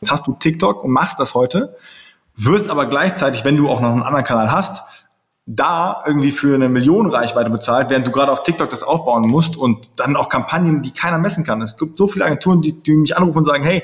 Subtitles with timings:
[0.00, 1.76] Jetzt hast du TikTok und machst das heute,
[2.36, 4.84] wirst aber gleichzeitig, wenn du auch noch einen anderen Kanal hast,
[5.50, 9.56] da irgendwie für eine Million Reichweite bezahlt, während du gerade auf TikTok das aufbauen musst
[9.56, 11.62] und dann auch Kampagnen, die keiner messen kann.
[11.62, 13.82] Es gibt so viele Agenturen, die, die mich anrufen und sagen, hey,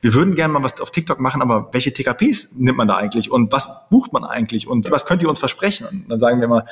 [0.00, 3.30] wir würden gerne mal was auf TikTok machen, aber welche TKPs nimmt man da eigentlich
[3.30, 5.86] und was bucht man eigentlich und was könnt ihr uns versprechen?
[5.86, 6.66] Und dann sagen wir mal,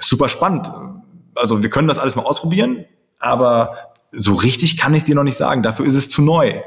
[0.00, 0.70] super spannend.
[1.36, 2.84] Also wir können das alles mal ausprobieren,
[3.20, 3.76] aber
[4.10, 5.62] so richtig kann ich dir noch nicht sagen.
[5.62, 6.60] Dafür ist es zu neu.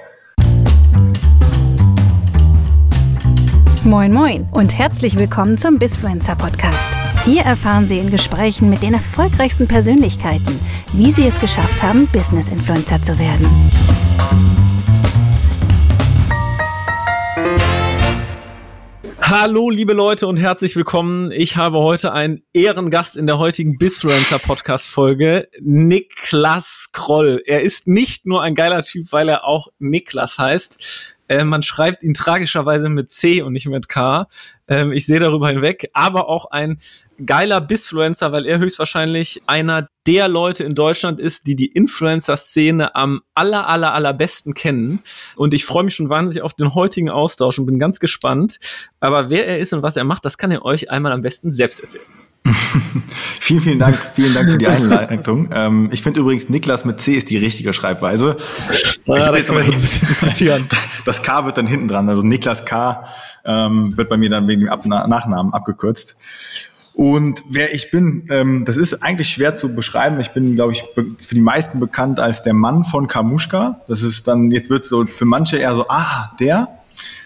[3.92, 6.88] Moin Moin und herzlich willkommen zum Bisfluencer Podcast.
[7.26, 10.62] Hier erfahren Sie in Gesprächen mit den erfolgreichsten Persönlichkeiten,
[10.94, 13.46] wie sie es geschafft haben, Business Influencer zu werden.
[19.20, 21.32] Hallo, liebe Leute und herzlich willkommen.
[21.34, 27.42] Ich habe heute einen Ehrengast in der heutigen Bisfluencer Podcast Folge, Niklas Kroll.
[27.46, 31.18] Er ist nicht nur ein geiler Typ, weil er auch Niklas heißt.
[31.32, 34.28] Äh, man schreibt ihn tragischerweise mit C und nicht mit K.
[34.68, 36.80] Ähm, ich sehe darüber hinweg, aber auch ein
[37.26, 43.22] geiler Bisfluencer, weil er höchstwahrscheinlich einer der Leute in Deutschland ist, die die Influencer-Szene am
[43.34, 45.04] aller, aller, allerbesten kennen.
[45.38, 48.60] Und ich freue mich schon wahnsinnig auf den heutigen Austausch und bin ganz gespannt.
[49.00, 51.50] Aber wer er ist und was er macht, das kann er euch einmal am besten
[51.50, 52.04] selbst erzählen.
[53.40, 55.50] Vielen, vielen Dank, vielen Dank für die Einleitung.
[55.54, 58.38] ähm, ich finde übrigens, Niklas mit C ist die richtige Schreibweise.
[59.06, 60.68] Ja, ich da können wir ein bisschen diskutieren.
[61.06, 62.08] Das K wird dann hinten dran.
[62.10, 63.06] Also Niklas K
[63.44, 66.16] ähm, wird bei mir dann wegen dem Ab Nachnamen abgekürzt.
[66.94, 70.20] Und wer ich bin, ähm, das ist eigentlich schwer zu beschreiben.
[70.20, 73.82] Ich bin, glaube ich, für die meisten bekannt als der Mann von Kamuschka.
[73.88, 76.68] Das ist dann, jetzt wird so für manche eher so, ah, der.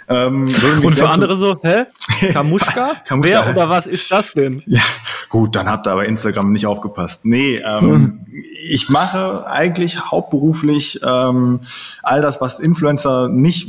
[0.08, 0.44] Ähm,
[0.84, 1.86] und für andere so, hä?
[2.34, 2.95] Kamuschka?
[3.06, 3.30] Kamuschka?
[3.30, 4.61] Wer oder was ist das denn?
[4.67, 4.84] Ja,
[5.30, 7.25] gut, dann habt ihr aber Instagram nicht aufgepasst.
[7.25, 8.26] Nee, ähm, hm.
[8.70, 11.61] ich mache eigentlich hauptberuflich ähm,
[12.03, 13.67] all das, was Influencer nicht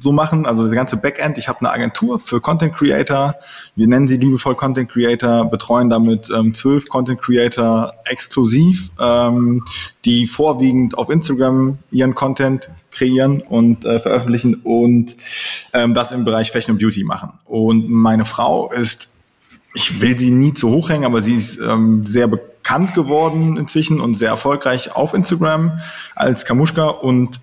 [0.00, 1.38] so machen, also das ganze Backend.
[1.38, 3.36] Ich habe eine Agentur für Content Creator.
[3.76, 9.64] Wir nennen sie liebevoll Content Creator, betreuen damit ähm, zwölf Content Creator exklusiv, ähm,
[10.04, 15.16] die vorwiegend auf Instagram ihren Content kreieren und äh, veröffentlichen und
[15.72, 17.30] ähm, das im Bereich Fashion und Beauty machen.
[17.44, 19.08] Und meine Frau ist,
[19.74, 24.00] ich will sie nie zu hoch hängen, aber sie ist ähm, sehr bekannt geworden inzwischen
[24.00, 25.80] und sehr erfolgreich auf Instagram
[26.14, 27.40] als Kamuschka und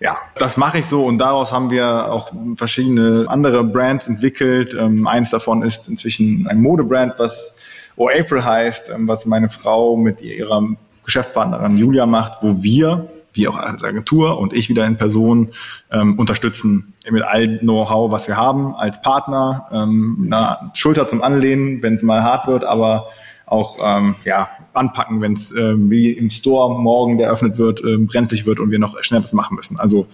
[0.00, 4.74] ja, das mache ich so und daraus haben wir auch verschiedene andere Brands entwickelt.
[4.78, 7.54] Ähm, eins davon ist inzwischen ein Modebrand, was
[7.96, 10.62] O April heißt, ähm, was meine Frau mit ihrer
[11.04, 15.50] Geschäftspartnerin Julia macht, wo wir wie auch als Agentur und ich wieder in Person
[15.90, 21.82] ähm, unterstützen mit all Know-how, was wir haben als Partner, ähm, eine Schulter zum Anlehnen,
[21.82, 23.08] wenn es mal hart wird, aber
[23.46, 28.06] auch ähm, ja, anpacken, wenn es ähm, wie im Store morgen, der eröffnet wird, ähm,
[28.06, 29.78] brenzlig wird und wir noch schnell was machen müssen.
[29.78, 30.06] Also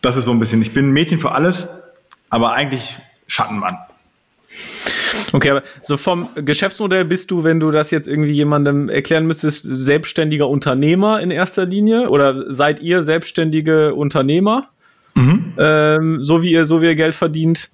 [0.00, 1.68] das ist so ein bisschen, ich bin Mädchen für alles,
[2.30, 3.78] aber eigentlich Schattenmann.
[5.32, 9.64] Okay, aber so vom Geschäftsmodell bist du, wenn du das jetzt irgendwie jemandem erklären müsstest,
[9.64, 14.68] selbstständiger Unternehmer in erster Linie oder seid ihr selbstständige Unternehmer?
[15.14, 15.52] Mhm.
[15.58, 17.70] Ähm, so wie ihr, so wie ihr Geld verdient.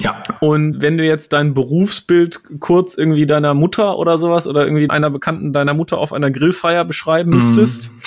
[0.00, 0.22] Ja.
[0.40, 5.10] Und wenn du jetzt dein Berufsbild kurz irgendwie deiner Mutter oder sowas oder irgendwie einer
[5.10, 7.90] Bekannten deiner Mutter auf einer Grillfeier beschreiben müsstest.
[7.90, 8.00] Mhm.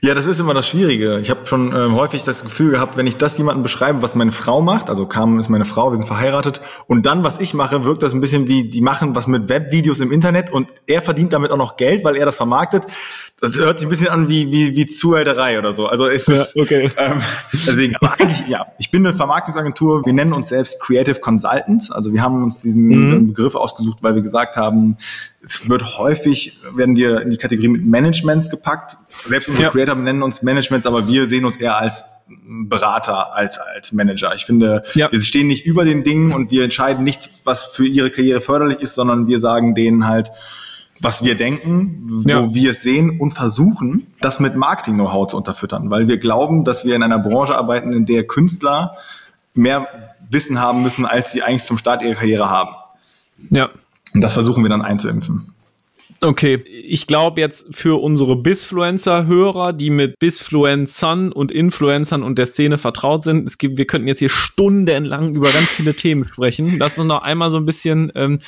[0.00, 1.18] Ja, das ist immer das Schwierige.
[1.20, 4.32] Ich habe schon ähm, häufig das Gefühl gehabt, wenn ich das jemandem beschreibe, was meine
[4.32, 7.84] Frau macht, also Carmen ist meine Frau, wir sind verheiratet, und dann, was ich mache,
[7.84, 11.32] wirkt das ein bisschen wie, die machen was mit Webvideos im Internet und er verdient
[11.32, 12.84] damit auch noch Geld, weil er das vermarktet.
[13.38, 15.84] Das hört sich ein bisschen an wie, wie, wie Zuhälterei oder so.
[15.86, 16.90] Also es ist, ja, okay.
[16.96, 17.20] ähm,
[17.52, 22.14] deswegen, aber eigentlich, ja, ich bin eine Vermarktungsagentur, wir nennen uns selbst Creative Consultants, also
[22.14, 23.26] wir haben uns diesen mhm.
[23.28, 24.96] Begriff ausgesucht, weil wir gesagt haben,
[25.44, 28.96] es wird häufig, werden wir in die Kategorie mit Managements gepackt.
[29.26, 29.70] Selbst unsere ja.
[29.70, 34.34] Creator nennen uns Managements, aber wir sehen uns eher als Berater als als Manager.
[34.34, 35.12] Ich finde, ja.
[35.12, 38.80] wir stehen nicht über den Dingen und wir entscheiden nicht, was für ihre Karriere förderlich
[38.80, 40.32] ist, sondern wir sagen denen halt,
[41.00, 42.54] was wir denken, wo ja.
[42.54, 46.94] wir es sehen und versuchen, das mit Marketing-Know-how zu unterfüttern, weil wir glauben, dass wir
[46.94, 48.92] in einer Branche arbeiten, in der Künstler
[49.54, 49.88] mehr
[50.30, 52.74] Wissen haben müssen, als sie eigentlich zum Start ihrer Karriere haben.
[53.50, 53.68] Ja.
[54.14, 55.52] Und das versuchen wir dann einzuimpfen.
[56.22, 62.78] Okay, ich glaube jetzt für unsere Bisfluencer-Hörer, die mit Bisfluencern und Influencern und der Szene
[62.78, 66.78] vertraut sind, es gibt, wir könnten jetzt hier stundenlang über ganz viele Themen sprechen.
[66.78, 68.38] Lass uns noch einmal so ein bisschen ähm,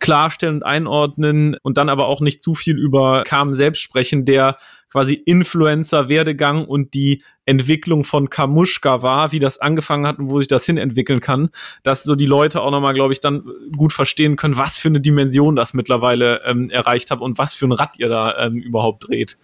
[0.00, 4.56] klarstellen und einordnen und dann aber auch nicht zu viel über Carmen selbst sprechen, der
[4.92, 10.48] quasi Influencer-Werdegang und die Entwicklung von Kamuschka war, wie das angefangen hat und wo sich
[10.48, 11.48] das hin entwickeln kann,
[11.82, 13.42] dass so die Leute auch nochmal, glaube ich, dann
[13.74, 17.66] gut verstehen können, was für eine Dimension das mittlerweile ähm, erreicht hat und was für
[17.66, 19.38] ein Rad ihr da ähm, überhaupt dreht.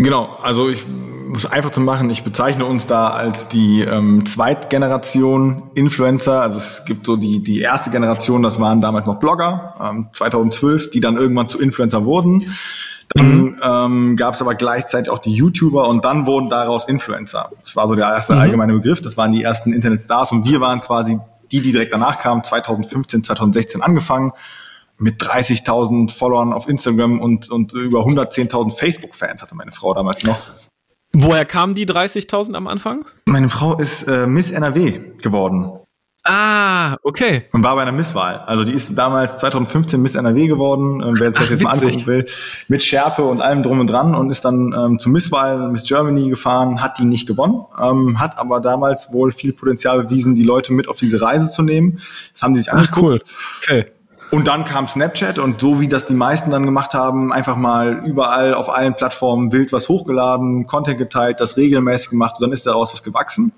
[0.00, 5.70] Genau, also ich muss einfach zu machen, ich bezeichne uns da als die ähm, Zweitgeneration
[5.74, 6.40] Influencer.
[6.40, 10.90] Also es gibt so die, die erste Generation, das waren damals noch Blogger, ähm, 2012,
[10.90, 12.44] die dann irgendwann zu Influencer wurden.
[13.14, 13.60] Dann mhm.
[13.62, 17.50] ähm, gab es aber gleichzeitig auch die YouTuber und dann wurden daraus Influencer.
[17.62, 18.40] Das war so der erste mhm.
[18.40, 19.00] allgemeine Begriff.
[19.00, 21.18] Das waren die ersten Internetstars und wir waren quasi
[21.50, 24.32] die, die direkt danach kamen, 2015, 2016 angefangen
[24.98, 30.38] mit 30.000 Followern auf Instagram und, und über 110.000 Facebook-Fans hatte meine Frau damals noch.
[31.12, 33.06] Woher kamen die 30.000 am Anfang?
[33.26, 35.78] Meine Frau ist äh, Miss NRW geworden.
[36.30, 37.44] Ah, okay.
[37.52, 38.40] Und war bei einer Misswahl.
[38.46, 42.06] Also die ist damals 2015 Miss NRW geworden, äh, wer sich das jetzt mal angucken
[42.06, 42.26] will,
[42.68, 46.28] mit Schärpe und allem drum und dran und ist dann ähm, zur Misswahl Miss Germany
[46.28, 50.74] gefahren, hat die nicht gewonnen, ähm, hat aber damals wohl viel Potenzial bewiesen, die Leute
[50.74, 52.02] mit auf diese Reise zu nehmen.
[52.34, 52.92] Das haben die sich angeguckt.
[52.92, 53.20] Ach, cool.
[53.62, 53.86] Okay.
[54.30, 58.02] Und dann kam Snapchat und so wie das die meisten dann gemacht haben, einfach mal
[58.04, 62.66] überall auf allen Plattformen wild was hochgeladen, Content geteilt, das regelmäßig gemacht und dann ist
[62.66, 63.54] daraus was gewachsen.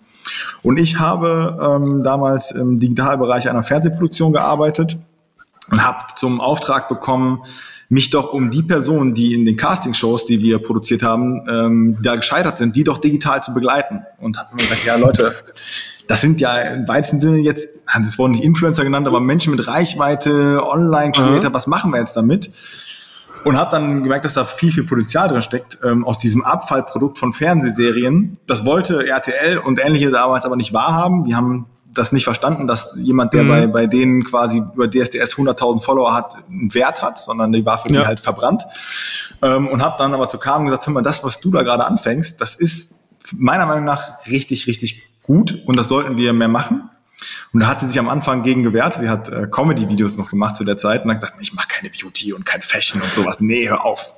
[0.63, 4.99] Und ich habe ähm, damals im Digitalbereich einer Fernsehproduktion gearbeitet
[5.71, 7.43] und habe zum Auftrag bekommen,
[7.89, 12.15] mich doch um die Personen, die in den Castingshows, die wir produziert haben, ähm, da
[12.15, 14.05] gescheitert sind, die doch digital zu begleiten.
[14.19, 15.35] Und habe mir gesagt, ja Leute,
[16.07, 19.67] das sind ja im weitesten Sinne jetzt, das wurden nicht Influencer genannt, aber Menschen mit
[19.67, 21.55] Reichweite, Online-Creator, mhm.
[21.55, 22.53] was machen wir jetzt damit?
[23.45, 27.19] Und habe dann gemerkt, dass da viel, viel Potenzial drin steckt ähm, aus diesem Abfallprodukt
[27.19, 28.39] von Fernsehserien.
[28.47, 31.25] Das wollte RTL und ähnliche damals aber nicht wahrhaben.
[31.25, 33.49] Die haben das nicht verstanden, dass jemand, der mhm.
[33.49, 37.79] bei, bei denen quasi über DSDS 100.000 Follower hat, einen Wert hat, sondern die war
[37.79, 38.01] für ja.
[38.01, 38.65] die halt verbrannt.
[39.43, 41.87] Ähm, und habe dann aber zu Carmen gesagt, hör mal, das, was du da gerade
[41.87, 46.91] anfängst, das ist meiner Meinung nach richtig, richtig gut und das sollten wir mehr machen.
[47.53, 48.95] Und da hat sie sich am Anfang gegen gewehrt.
[48.95, 51.91] Sie hat äh, Comedy-Videos noch gemacht zu der Zeit und hat gesagt, ich mache keine
[51.91, 53.41] Beauty und kein Fashion und sowas.
[53.41, 54.15] Nee, hör auf.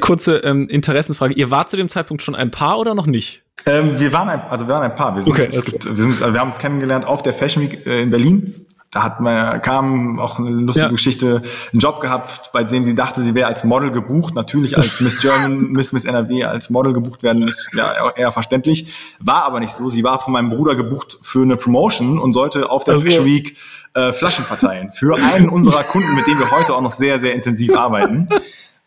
[0.00, 1.34] Kurze ähm, Interessensfrage.
[1.34, 3.42] Ihr wart zu dem Zeitpunkt schon ein Paar oder noch nicht?
[3.66, 5.16] Ähm, wir waren ein, also wir waren ein Paar.
[5.16, 5.70] Wir, sind, okay, okay.
[5.72, 8.66] Gibt, wir, sind, also wir haben uns kennengelernt auf der Fashion Week äh, in Berlin
[8.90, 10.92] da hat man, kam auch eine lustige ja.
[10.92, 11.42] Geschichte,
[11.72, 14.34] einen Job gehabt, bei dem sie dachte, sie wäre als Model gebucht.
[14.34, 18.92] Natürlich als Miss German, Miss Miss NRW als Model gebucht werden, ist ja eher verständlich.
[19.20, 19.90] War aber nicht so.
[19.90, 23.10] Sie war von meinem Bruder gebucht für eine Promotion und sollte auf der okay.
[23.10, 23.56] Fashion Week
[23.92, 24.90] äh, Flaschen verteilen.
[24.90, 28.28] Für einen unserer Kunden, mit dem wir heute auch noch sehr, sehr intensiv arbeiten.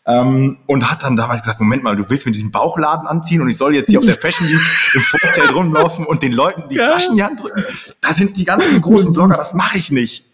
[0.04, 3.48] Ähm, und hat dann damals gesagt, Moment mal, du willst mir diesen Bauchladen anziehen und
[3.48, 4.60] ich soll jetzt hier auf der Fashion Week
[4.94, 6.74] im Vorzelt rumlaufen und den Leuten die.
[6.74, 7.64] Flaschen in die Hand drücken.
[8.00, 10.26] Da sind die ganzen großen Blogger, das mache ich nicht.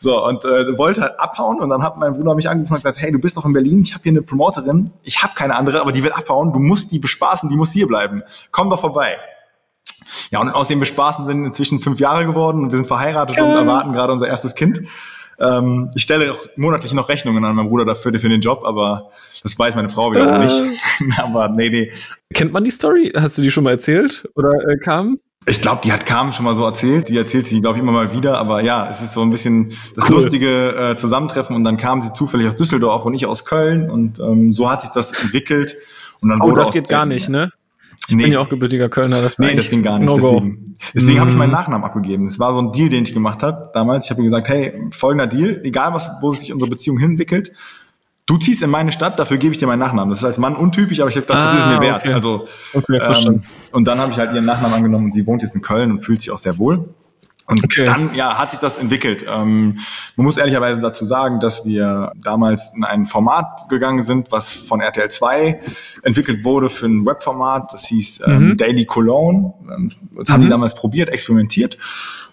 [0.00, 2.98] So, und äh, wollte halt abhauen und dann hat mein Bruder mich angerufen und gesagt,
[2.98, 5.80] hey, du bist doch in Berlin, ich habe hier eine Promoterin, ich habe keine andere,
[5.80, 8.24] aber die will abhauen, du musst die bespaßen, die muss hier bleiben.
[8.50, 9.18] Komm doch vorbei.
[10.30, 13.44] Ja, und aus dem Bespaßen sind inzwischen fünf Jahre geworden und wir sind verheiratet ja.
[13.44, 14.82] und erwarten gerade unser erstes Kind.
[15.38, 19.10] Ähm, ich stelle auch monatlich noch Rechnungen an meinen Bruder dafür für den Job, aber
[19.42, 20.44] das weiß meine Frau wiederum äh.
[20.44, 20.62] nicht.
[21.18, 21.92] aber nee, nee.
[22.32, 23.12] Kennt man die Story?
[23.16, 24.28] Hast du die schon mal erzählt?
[24.34, 25.18] Oder äh, kam?
[25.44, 27.08] Ich glaube, die hat Carmen schon mal so erzählt.
[27.08, 28.38] Die erzählt sie, glaube ich, immer mal wieder.
[28.38, 30.22] Aber ja, es ist so ein bisschen das cool.
[30.22, 31.56] lustige äh, Zusammentreffen.
[31.56, 33.90] Und dann kam sie zufällig aus Düsseldorf und ich aus Köln.
[33.90, 35.76] Und ähm, so hat sich das entwickelt.
[36.20, 37.50] Und dann oh, wurde das geht gar nicht, ne?
[38.08, 38.24] Ich nee.
[38.24, 39.22] bin ja auch gebürtiger Kölner.
[39.22, 40.06] Das nee, das ging gar nicht.
[40.06, 41.20] No deswegen deswegen mm.
[41.20, 42.26] habe ich meinen Nachnamen abgegeben.
[42.26, 44.06] Das war so ein Deal, den ich gemacht habe damals.
[44.06, 47.52] Ich habe gesagt, hey, folgender Deal, egal was, wo sich unsere Beziehung hinentwickelt,
[48.26, 50.10] du ziehst in meine Stadt, dafür gebe ich dir meinen Nachnamen.
[50.10, 52.02] Das ist als Mann untypisch, aber ich habe gedacht, ah, das ist mir ah, wert.
[52.02, 52.12] Okay.
[52.12, 55.54] Also okay, ähm, und dann habe ich halt ihren Nachnamen angenommen und sie wohnt jetzt
[55.54, 56.88] in Köln und fühlt sich auch sehr wohl.
[57.52, 57.84] Und okay.
[57.84, 59.24] dann ja, hat sich das entwickelt.
[59.28, 59.78] Ähm,
[60.16, 64.80] man muss ehrlicherweise dazu sagen, dass wir damals in ein Format gegangen sind, was von
[64.80, 65.60] RTL 2
[66.02, 67.72] entwickelt wurde für ein Webformat.
[67.72, 68.56] Das hieß ähm, mhm.
[68.56, 69.52] Daily Cologne.
[69.70, 70.32] Ähm, das mhm.
[70.32, 70.50] haben die mhm.
[70.50, 71.78] damals probiert, experimentiert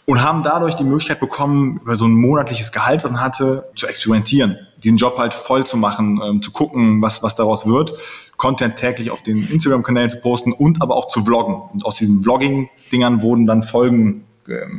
[0.10, 3.86] und haben dadurch die Möglichkeit bekommen, über so ein monatliches Gehalt, was man hatte, zu
[3.86, 4.58] experimentieren.
[4.84, 7.94] Diesen Job halt voll zu machen, ähm, zu gucken, was, was daraus wird.
[8.36, 11.62] Content täglich auf den Instagram-Kanälen zu posten und aber auch zu vloggen.
[11.74, 14.24] Und aus diesen Vlogging-Dingern wurden dann Folgen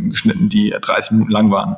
[0.08, 1.76] geschnitten, die 30 Minuten lang waren.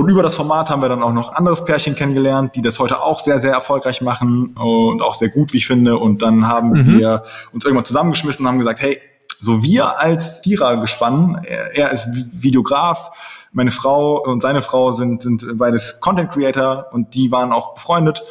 [0.00, 3.02] Und über das Format haben wir dann auch noch anderes Pärchen kennengelernt, die das heute
[3.02, 5.98] auch sehr, sehr erfolgreich machen und auch sehr gut, wie ich finde.
[5.98, 6.98] Und dann haben mhm.
[6.98, 8.98] wir uns irgendwann zusammengeschmissen und haben gesagt, hey,
[9.40, 12.08] so wir als Vierergespann, er, er ist
[12.42, 13.10] Videograf,
[13.52, 18.22] meine Frau und seine Frau sind, sind beides Content Creator und die waren auch befreundet.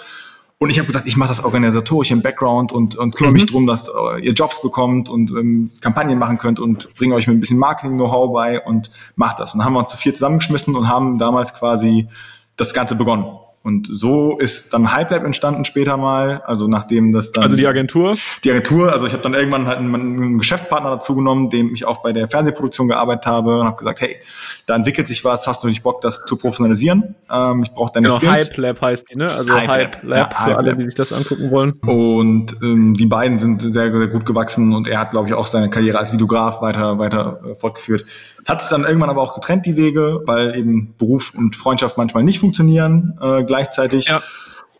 [0.62, 3.34] Und ich habe gesagt, ich mache das organisatorisch im Background und, und kümmere mhm.
[3.34, 7.28] mich drum, dass äh, ihr Jobs bekommt und ähm, Kampagnen machen könnt und bringe euch
[7.28, 9.54] mit ein bisschen Marketing-Know-how bei und macht das.
[9.54, 12.10] Und dann haben wir uns zu vier zusammengeschmissen und haben damals quasi
[12.58, 13.26] das Ganze begonnen.
[13.62, 17.44] Und so ist dann Hype entstanden später mal, also nachdem das dann...
[17.44, 18.16] Also die Agentur?
[18.46, 21.84] Die Agentur, also ich habe dann irgendwann halt einen, einen Geschäftspartner dazu genommen, dem ich
[21.84, 24.16] auch bei der Fernsehproduktion gearbeitet habe und habe gesagt, hey,
[24.66, 27.16] da entwickelt sich was, hast du nicht Bock, das zu professionalisieren?
[27.30, 28.34] Ähm, ich brauche deine genau, Skills.
[28.34, 29.26] Hype Lab heißt die, ne?
[29.26, 30.78] Also Hype, Hype Lab, ja, für Hype alle, Lab.
[30.78, 31.74] die sich das angucken wollen.
[31.86, 35.48] Und ähm, die beiden sind sehr, sehr gut gewachsen und er hat, glaube ich, auch
[35.48, 38.06] seine Karriere als Videograf weiter, weiter äh, fortgeführt.
[38.50, 42.24] Hat sich dann irgendwann aber auch getrennt, die Wege, weil eben Beruf und Freundschaft manchmal
[42.24, 44.08] nicht funktionieren äh, gleichzeitig.
[44.08, 44.22] Ja.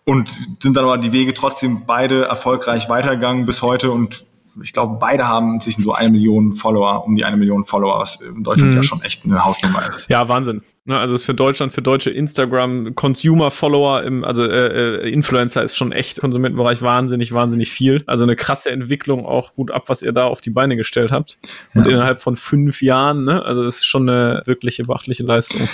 [0.06, 0.30] Und
[0.62, 4.26] sind dann aber die Wege trotzdem beide erfolgreich weitergegangen bis heute und
[4.62, 8.18] ich glaube, beide haben inzwischen so eine Million Follower, um die eine Million Follower, was
[8.18, 8.78] in Deutschland mhm.
[8.78, 10.10] ja schon echt eine Hausnummer ist.
[10.10, 10.62] Ja, Wahnsinn.
[10.90, 15.92] Ne, also ist für Deutschland, für deutsche Instagram-Consumer-Follower, im, also äh, äh, Influencer ist schon
[15.92, 18.02] echt Konsumentenbereich wahnsinnig, wahnsinnig viel.
[18.08, 21.38] Also eine krasse Entwicklung, auch gut ab, was ihr da auf die Beine gestellt habt.
[21.76, 21.92] Und ja.
[21.92, 23.44] innerhalb von fünf Jahren, ne?
[23.46, 25.70] Also das ist schon eine wirkliche beachtliche Leistung.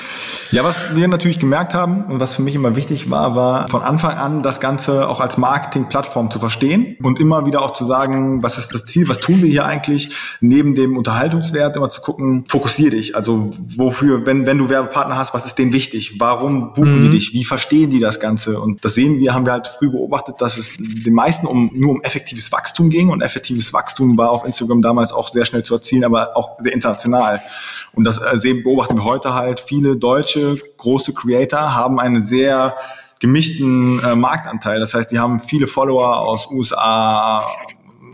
[0.52, 3.84] Ja, was wir natürlich gemerkt haben und was für mich immer wichtig war, war von
[3.84, 8.44] Anfang an das Ganze auch als Marketing-Plattform zu verstehen und immer wieder auch zu sagen,
[8.44, 12.44] was ist das Ziel, was tun wir hier eigentlich, neben dem Unterhaltungswert immer zu gucken,
[12.50, 13.16] fokussier dich.
[13.16, 16.20] Also wofür, wenn, wenn du Werbepartner Partner hast, was ist denen wichtig?
[16.20, 17.04] Warum buchen mhm.
[17.04, 17.34] die dich?
[17.34, 18.60] Wie verstehen die das Ganze?
[18.60, 21.92] Und das sehen wir, haben wir halt früh beobachtet, dass es den meisten um, nur
[21.92, 23.10] um effektives Wachstum ging.
[23.10, 26.74] Und effektives Wachstum war auf Instagram damals auch sehr schnell zu erzielen, aber auch sehr
[26.74, 27.40] international.
[27.94, 29.60] Und das äh, sehen, beobachten wir heute halt.
[29.60, 32.76] Viele deutsche große Creator haben eine sehr
[33.20, 34.80] gemischten äh, Marktanteil.
[34.80, 37.46] Das heißt, die haben viele Follower aus USA,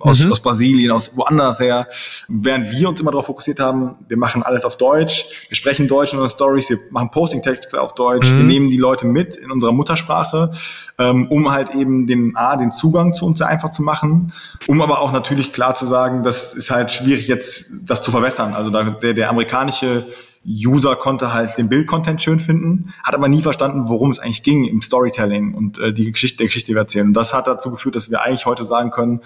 [0.01, 0.31] aus, mhm.
[0.31, 1.87] aus Brasilien, aus woanders her.
[2.27, 6.13] Während wir uns immer darauf fokussiert haben, wir machen alles auf Deutsch, wir sprechen Deutsch
[6.13, 8.37] in unseren Stories, wir machen Posting-Texte auf Deutsch, mhm.
[8.37, 10.51] wir nehmen die Leute mit in unserer Muttersprache,
[10.97, 14.33] ähm, um halt eben den A, den Zugang zu uns sehr einfach zu machen,
[14.67, 18.53] um aber auch natürlich klar zu sagen, das ist halt schwierig jetzt, das zu verwässern.
[18.53, 20.05] Also da, der, der amerikanische
[20.45, 24.65] User konnte halt den Bildcontent schön finden, hat aber nie verstanden, worum es eigentlich ging
[24.65, 27.07] im Storytelling und äh, die Geschichte der Geschichte, die wir erzählen.
[27.07, 29.21] Und das hat dazu geführt, dass wir eigentlich heute sagen können,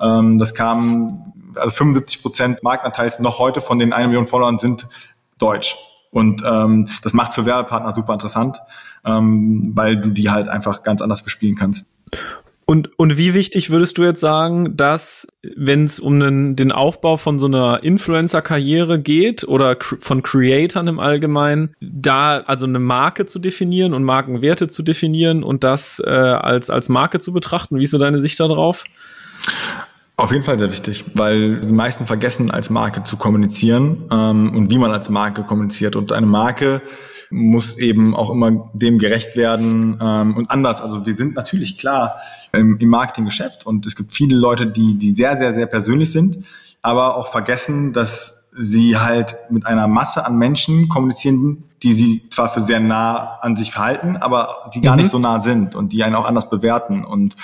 [0.00, 4.86] ähm, das kam, also 75 Prozent Marktanteils noch heute von den 1 Million Followern sind
[5.38, 5.76] deutsch.
[6.10, 8.60] Und ähm, das macht für Werbepartner super interessant,
[9.04, 11.88] ähm, weil du die halt einfach ganz anders bespielen kannst.
[12.70, 17.16] Und, und wie wichtig würdest du jetzt sagen, dass, wenn es um den, den Aufbau
[17.16, 23.40] von so einer Influencer-Karriere geht oder von Creatoren im Allgemeinen, da also eine Marke zu
[23.40, 27.76] definieren und Markenwerte zu definieren und das äh, als, als Marke zu betrachten?
[27.76, 28.84] Wie ist so deine Sicht darauf?
[30.20, 34.70] Auf jeden Fall sehr wichtig, weil die meisten vergessen, als Marke zu kommunizieren ähm, und
[34.70, 35.96] wie man als Marke kommuniziert.
[35.96, 36.82] Und eine Marke
[37.30, 40.82] muss eben auch immer dem gerecht werden ähm, und anders.
[40.82, 42.16] Also wir sind natürlich klar,
[42.52, 43.64] im, im Marketinggeschäft.
[43.64, 46.44] Und es gibt viele Leute, die, die sehr, sehr, sehr persönlich sind,
[46.82, 52.50] aber auch vergessen, dass sie halt mit einer Masse an Menschen kommunizieren, die sie zwar
[52.50, 55.02] für sehr nah an sich verhalten, aber die gar mhm.
[55.02, 57.04] nicht so nah sind und die einen auch anders bewerten.
[57.04, 57.36] Und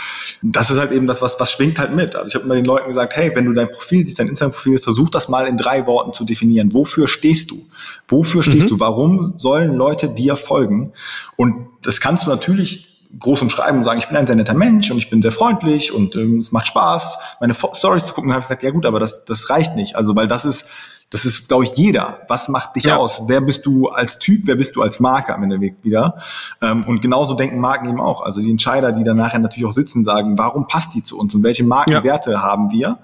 [0.42, 2.14] das ist halt eben das, was, was schwingt halt mit.
[2.14, 4.78] Also ich habe immer den Leuten gesagt, hey, wenn du dein Profil siehst, dein Instagram-Profil,
[4.78, 6.74] versuch das mal in drei Worten zu definieren.
[6.74, 7.66] Wofür stehst du?
[8.08, 8.68] Wofür stehst mhm.
[8.68, 8.80] du?
[8.80, 10.92] Warum sollen Leute dir folgen?
[11.36, 14.90] Und das kannst du natürlich groß umschreiben und sagen, ich bin ein sehr netter Mensch
[14.90, 18.40] und ich bin sehr freundlich und ähm, es macht Spaß, meine Stories zu gucken, habe
[18.40, 19.96] ich gesagt, ja gut, aber das, das reicht nicht.
[19.96, 20.66] Also weil das ist,
[21.10, 22.20] das ist, glaube ich, jeder.
[22.28, 22.96] Was macht dich ja.
[22.96, 23.22] aus?
[23.26, 24.42] Wer bist du als Typ?
[24.46, 26.18] Wer bist du als Marke am Ende wieder?
[26.60, 28.22] Ähm, und genauso denken Marken eben auch.
[28.22, 31.34] Also die Entscheider, die dann nachher natürlich auch sitzen, sagen, warum passt die zu uns
[31.34, 32.42] und welche Markenwerte ja.
[32.42, 32.98] haben wir?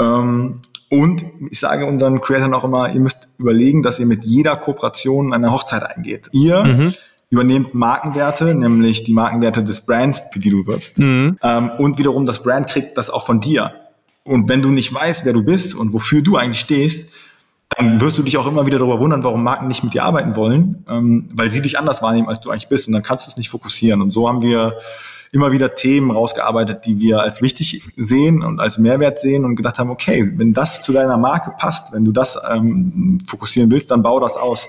[0.00, 4.56] Ähm, und ich sage unseren Creatoren auch immer, ihr müsst überlegen, dass ihr mit jeder
[4.56, 6.28] Kooperation eine Hochzeit eingeht.
[6.32, 6.94] Ihr mhm
[7.32, 10.98] übernehmt Markenwerte, nämlich die Markenwerte des Brands, für die du wirbst.
[10.98, 11.38] Mhm.
[11.42, 13.72] Ähm, und wiederum das Brand kriegt das auch von dir.
[14.24, 17.14] Und wenn du nicht weißt, wer du bist und wofür du eigentlich stehst,
[17.76, 20.36] dann wirst du dich auch immer wieder darüber wundern, warum Marken nicht mit dir arbeiten
[20.36, 22.86] wollen, ähm, weil sie dich anders wahrnehmen, als du eigentlich bist.
[22.86, 24.02] Und dann kannst du es nicht fokussieren.
[24.02, 24.76] Und so haben wir
[25.32, 29.78] immer wieder Themen rausgearbeitet, die wir als wichtig sehen und als Mehrwert sehen und gedacht
[29.78, 34.02] haben, okay, wenn das zu deiner Marke passt, wenn du das ähm, fokussieren willst, dann
[34.02, 34.68] bau das aus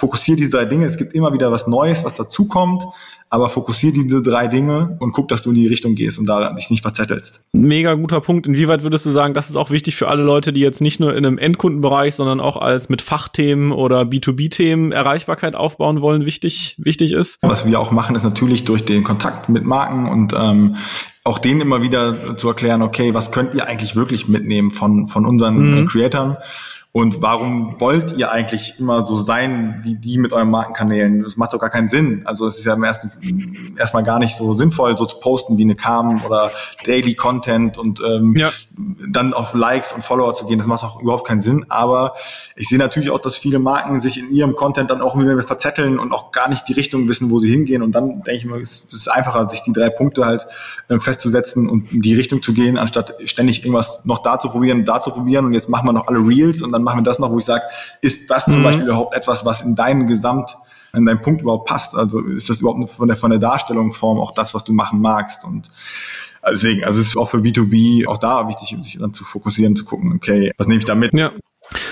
[0.00, 0.86] fokussiere diese drei Dinge.
[0.86, 2.84] Es gibt immer wieder was Neues, was dazukommt,
[3.28, 6.54] aber fokussiere diese drei Dinge und guck, dass du in die Richtung gehst und da
[6.54, 7.42] dich nicht verzettelst.
[7.52, 8.46] Mega guter Punkt.
[8.46, 11.14] Inwieweit würdest du sagen, das ist auch wichtig für alle Leute, die jetzt nicht nur
[11.14, 17.12] in einem Endkundenbereich, sondern auch als mit Fachthemen oder B2B-Themen Erreichbarkeit aufbauen wollen, wichtig, wichtig
[17.12, 17.38] ist?
[17.42, 20.76] Was wir auch machen, ist natürlich durch den Kontakt mit Marken und ähm,
[21.24, 25.26] auch denen immer wieder zu erklären, okay, was könnt ihr eigentlich wirklich mitnehmen von, von
[25.26, 25.86] unseren mhm.
[25.88, 26.38] Creatoren?
[26.92, 31.22] Und warum wollt ihr eigentlich immer so sein wie die mit euren Markenkanälen?
[31.22, 32.22] Das macht doch gar keinen Sinn.
[32.24, 35.62] Also es ist ja im ersten erstmal gar nicht so sinnvoll, so zu posten wie
[35.62, 36.50] eine Cam oder
[36.84, 38.50] Daily Content und ähm, ja.
[39.08, 40.58] Dann auf Likes und Follower zu gehen.
[40.58, 41.66] Das macht auch überhaupt keinen Sinn.
[41.68, 42.14] Aber
[42.56, 45.98] ich sehe natürlich auch, dass viele Marken sich in ihrem Content dann auch wieder verzetteln
[45.98, 47.82] und auch gar nicht die Richtung wissen, wo sie hingehen.
[47.82, 50.46] Und dann denke ich mir, es ist einfacher, sich die drei Punkte halt
[50.88, 54.84] äh, festzusetzen und in die Richtung zu gehen, anstatt ständig irgendwas noch da zu probieren,
[54.84, 55.44] da zu probieren.
[55.46, 57.44] Und jetzt machen wir noch alle Reels und dann machen wir das noch, wo ich
[57.44, 57.64] sage,
[58.00, 58.64] ist das zum mhm.
[58.64, 60.56] Beispiel überhaupt etwas, was in deinen Gesamt,
[60.92, 61.94] in deinen Punkt überhaupt passt?
[61.96, 65.44] Also ist das überhaupt von der, von der Darstellungsform auch das, was du machen magst?
[65.44, 65.70] Und
[66.48, 69.84] deswegen, also es ist auch für B2B auch da wichtig, sich dann zu fokussieren, zu
[69.84, 71.12] gucken, okay, was nehme ich da mit?
[71.14, 71.32] Ja.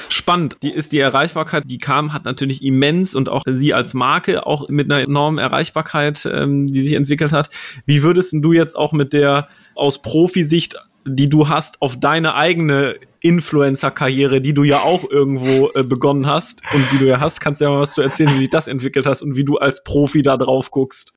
[0.09, 0.57] Spannend.
[0.63, 4.69] Die ist die Erreichbarkeit, die kam, hat natürlich immens und auch sie als Marke auch
[4.69, 7.51] mit einer enormen Erreichbarkeit, ähm, die sich entwickelt hat.
[7.87, 10.77] Wie würdest du jetzt auch mit der aus Profisicht
[11.09, 16.63] die du hast auf deine eigene Influencer-Karriere, die du ja auch irgendwo äh, begonnen hast
[16.73, 18.69] und die du ja hast, kannst du ja mal was zu erzählen, wie sich das
[18.69, 21.15] entwickelt hast und wie du als Profi da drauf guckst.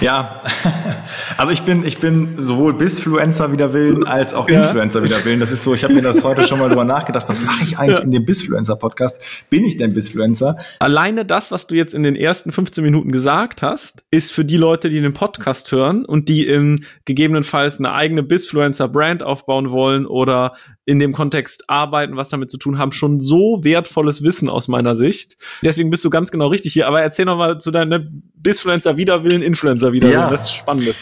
[0.00, 0.42] Ja,
[1.36, 4.62] also ich bin, ich bin sowohl Bisfluencer wieder willen als auch ja.
[4.62, 5.40] Influencer wieder willen.
[5.40, 7.78] Das ist so, ich habe mir das heute schon mal drüber nachgedacht, was mache ich
[7.78, 8.04] eigentlich ja.
[8.04, 9.20] in dem Bisfluencer-Podcast?
[9.50, 10.58] Bin ich denn Bisfluencer?
[10.78, 14.56] Alleine das, was du jetzt in den ersten 15 Minuten gesagt hast, ist für die
[14.56, 20.54] Leute, die den Podcast hören und die im gegebenenfalls eine eigene Bisfluencer-Brand aufbauen wollen oder
[20.86, 24.94] in dem Kontext arbeiten, was damit zu tun haben, schon so wertvolles Wissen aus meiner
[24.94, 25.36] Sicht.
[25.62, 26.86] Deswegen bist du ganz genau richtig hier.
[26.86, 30.20] Aber erzähl noch mal zu deinem Bisfluencer Widerwillen, Influencer Widerwillen.
[30.20, 30.30] Ja.
[30.30, 30.94] Das ist spannend.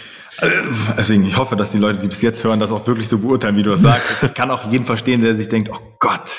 [0.96, 3.56] Deswegen, ich hoffe, dass die Leute, die bis jetzt hören, das auch wirklich so beurteilen,
[3.56, 4.22] wie du das sagst.
[4.22, 6.32] Ich kann auch jeden verstehen, der sich denkt, oh Gott,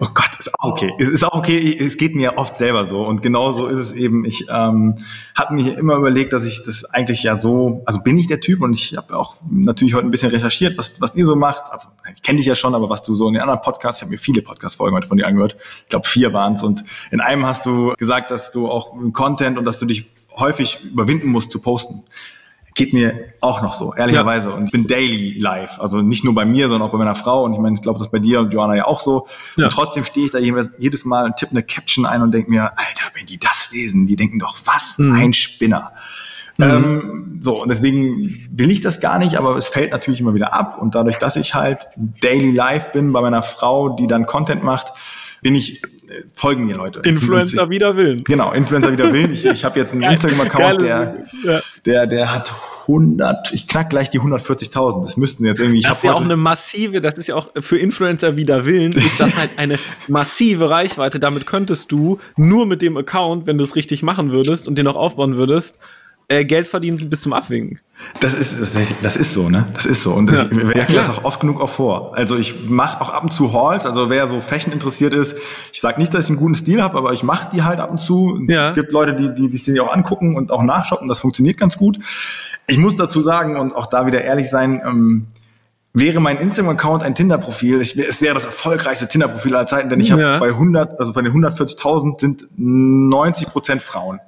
[0.00, 0.92] oh Gott, ist auch okay.
[0.98, 3.04] Es ist auch okay, es geht mir oft selber so.
[3.04, 4.24] Und genau so ist es eben.
[4.24, 4.96] Ich ähm,
[5.34, 8.62] habe mir immer überlegt, dass ich das eigentlich ja so, also bin ich der Typ
[8.62, 11.64] und ich habe auch natürlich heute ein bisschen recherchiert, was, was ihr so macht.
[11.70, 14.02] Also ich kenne dich ja schon, aber was du so in den anderen Podcasts, ich
[14.02, 15.56] habe mir viele Podcast-Folgen heute von dir angehört.
[15.82, 16.62] Ich glaube, vier waren es.
[16.62, 20.80] Und in einem hast du gesagt, dass du auch Content und dass du dich häufig
[20.84, 22.02] überwinden musst zu posten
[22.74, 24.50] geht mir auch noch so, ehrlicherweise.
[24.50, 24.56] Ja.
[24.56, 25.78] Und ich bin daily live.
[25.78, 27.44] Also nicht nur bei mir, sondern auch bei meiner Frau.
[27.44, 29.28] Und ich meine, ich glaube, das ist bei dir und Joanna ja auch so.
[29.56, 29.66] Ja.
[29.66, 32.62] Und trotzdem stehe ich da jedes Mal und tippe eine Caption ein und denke mir,
[32.62, 35.12] Alter, wenn die das lesen, die denken doch, was mhm.
[35.12, 35.92] ein Spinner.
[36.56, 36.64] Mhm.
[36.64, 40.52] Ähm, so, und deswegen will ich das gar nicht, aber es fällt natürlich immer wieder
[40.52, 40.80] ab.
[40.80, 44.92] Und dadurch, dass ich halt daily live bin bei meiner Frau, die dann Content macht,
[45.42, 45.82] bin ich
[46.32, 47.00] folgen mir Leute.
[47.00, 48.24] Influencer wider Willen.
[48.24, 49.32] Genau, Influencer wider Willen.
[49.32, 51.24] Ich, ich habe jetzt einen Instagram-Account, der,
[51.84, 55.02] der, der hat 100, ich knack gleich die 140.000.
[55.02, 55.80] Das müssten jetzt irgendwie.
[55.80, 58.92] Ich das ist ja auch eine massive, das ist ja auch für Influencer wider Willen,
[58.92, 61.18] ist das halt eine massive Reichweite.
[61.18, 64.86] Damit könntest du nur mit dem Account, wenn du es richtig machen würdest und den
[64.86, 65.78] auch aufbauen würdest,
[66.28, 67.80] äh, Geld verdienen bis zum Abwinken.
[68.20, 69.66] Das ist, das ist so, ne?
[69.74, 70.12] Das ist so.
[70.12, 70.58] Und das, ja.
[70.58, 72.16] ich werfe das auch oft genug auch vor.
[72.16, 75.36] Also ich mache auch ab und zu Halls, also wer so Fashion interessiert ist,
[75.72, 77.90] ich sage nicht, dass ich einen guten Stil habe, aber ich mache die halt ab
[77.90, 78.40] und zu.
[78.48, 78.70] Ja.
[78.70, 81.78] Es gibt Leute, die, die, die sich auch angucken und auch nachshoppen, das funktioniert ganz
[81.78, 81.98] gut.
[82.66, 85.26] Ich muss dazu sagen und auch da wieder ehrlich sein, ähm,
[85.92, 90.22] wäre mein Instagram-Account ein Tinder-Profil, es wäre das erfolgreichste Tinder-Profil aller Zeiten, denn ich habe
[90.22, 90.38] ja.
[90.38, 94.20] bei 100, also von den 140.000 sind 90 Prozent Frauen.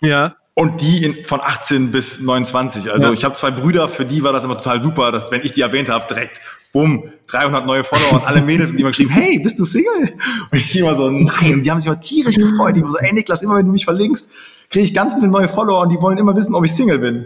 [0.00, 0.34] Ja.
[0.60, 2.92] Und die in, von 18 bis 29.
[2.92, 3.12] Also ja.
[3.14, 5.62] ich habe zwei Brüder, für die war das immer total super, dass wenn ich die
[5.62, 6.38] erwähnt habe, direkt,
[6.70, 10.12] bumm, 300 neue Follower und alle Mädels sind immer geschrieben, hey, bist du Single?
[10.50, 12.76] Und ich immer so, nein, die haben sich immer tierisch gefreut.
[12.76, 14.28] Die immer so, ey Niklas, immer wenn du mich verlinkst,
[14.68, 17.24] kriege ich ganz viele neue Follower und die wollen immer wissen, ob ich Single bin.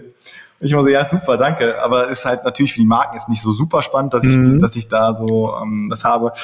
[0.61, 1.83] Und ich immer so, ja, super, danke.
[1.83, 4.61] Aber ist halt natürlich für die Marken jetzt nicht so super spannend, dass ich, mhm.
[4.61, 6.35] dass ich da so ähm, das habe.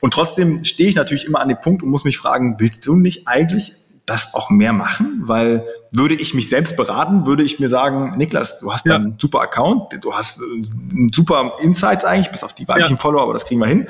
[0.00, 2.96] Und trotzdem stehe ich natürlich immer an dem Punkt und muss mich fragen, willst du
[2.96, 5.22] nicht eigentlich das auch mehr machen?
[5.24, 8.96] Weil würde ich mich selbst beraten, würde ich mir sagen, Niklas, du hast ja.
[8.96, 13.00] einen super Account, du hast einen super Insights eigentlich, bis auf die weiblichen ja.
[13.00, 13.88] Follower, aber das kriegen wir hin.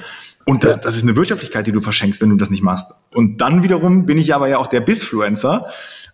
[0.51, 2.93] Und das, das ist eine Wirtschaftlichkeit, die du verschenkst, wenn du das nicht machst.
[3.15, 5.69] Und dann wiederum bin ich aber ja auch der Bisfluencer,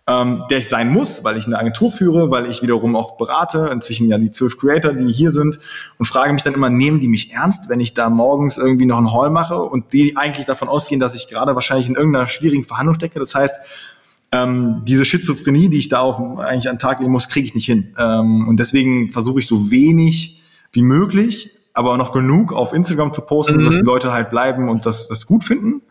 [0.05, 3.71] ähm, der ich sein muss, weil ich eine Agentur führe, weil ich wiederum auch berate,
[3.73, 5.57] inzwischen ja die zwölf Creator, die hier sind
[5.97, 8.99] und frage mich dann immer, nehmen die mich ernst, wenn ich da morgens irgendwie noch
[8.99, 12.63] einen Hall mache und die eigentlich davon ausgehen, dass ich gerade wahrscheinlich in irgendeiner schwierigen
[12.63, 13.17] Verhandlung stecke.
[13.17, 13.59] Das heißt,
[14.33, 17.55] ähm, diese Schizophrenie, die ich da auf, eigentlich an den Tag legen muss, kriege ich
[17.55, 17.95] nicht hin.
[17.97, 23.21] Ähm, und deswegen versuche ich so wenig wie möglich, aber noch genug auf Instagram zu
[23.21, 23.65] posten, mhm.
[23.65, 25.83] dass die Leute halt bleiben und das, das gut finden.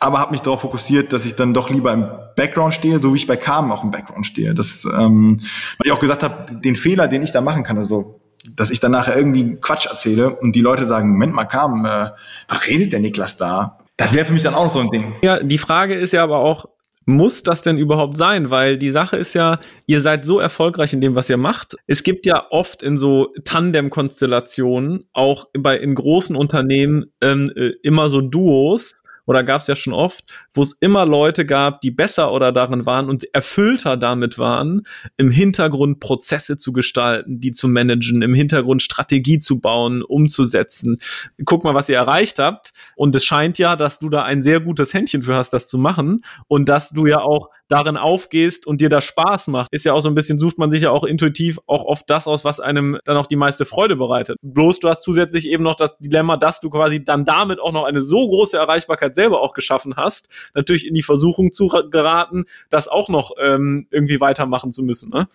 [0.00, 3.18] Aber habe mich darauf fokussiert, dass ich dann doch lieber im Background stehe, so wie
[3.18, 4.52] ich bei Carmen auch im Background stehe.
[4.52, 5.40] Das, ähm,
[5.78, 8.20] weil ich auch gesagt habe, den Fehler, den ich da machen kann, also
[8.56, 12.10] dass ich dann nachher irgendwie Quatsch erzähle und die Leute sagen, Moment mal, Carmen, äh,
[12.48, 13.78] was redet der Niklas da?
[13.96, 15.14] Das wäre für mich dann auch so ein Ding.
[15.22, 16.66] Ja, die Frage ist ja aber auch,
[17.06, 18.50] muss das denn überhaupt sein?
[18.50, 21.76] Weil die Sache ist ja, ihr seid so erfolgreich in dem, was ihr macht.
[21.86, 28.08] Es gibt ja oft in so Tandem-Konstellationen, auch bei in großen Unternehmen, ähm, äh, immer
[28.08, 28.94] so Duos,
[29.26, 32.86] oder gab es ja schon oft, wo es immer Leute gab, die besser oder darin
[32.86, 34.82] waren und erfüllter damit waren,
[35.16, 40.98] im Hintergrund Prozesse zu gestalten, die zu managen, im Hintergrund Strategie zu bauen, umzusetzen.
[41.44, 42.72] Guck mal, was ihr erreicht habt.
[42.96, 45.78] Und es scheint ja, dass du da ein sehr gutes Händchen für hast, das zu
[45.78, 49.68] machen und dass du ja auch darin aufgehst und dir das Spaß macht.
[49.72, 52.26] Ist ja auch so ein bisschen, sucht man sich ja auch intuitiv auch oft das
[52.26, 54.38] aus, was einem dann auch die meiste Freude bereitet.
[54.42, 57.84] Bloß du hast zusätzlich eben noch das Dilemma, dass du quasi dann damit auch noch
[57.84, 62.88] eine so große Erreichbarkeit selber auch geschaffen hast, natürlich in die Versuchung zu geraten, das
[62.88, 65.10] auch noch ähm, irgendwie weitermachen zu müssen.
[65.10, 65.28] Ne?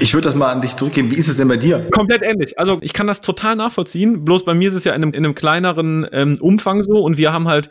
[0.00, 1.10] Ich würde das mal an dich zurückgeben.
[1.12, 1.88] Wie ist es denn bei dir?
[1.90, 2.58] Komplett ähnlich.
[2.58, 4.24] Also ich kann das total nachvollziehen.
[4.24, 7.16] Bloß bei mir ist es ja in einem, in einem kleineren ähm, Umfang so und
[7.16, 7.68] wir haben halt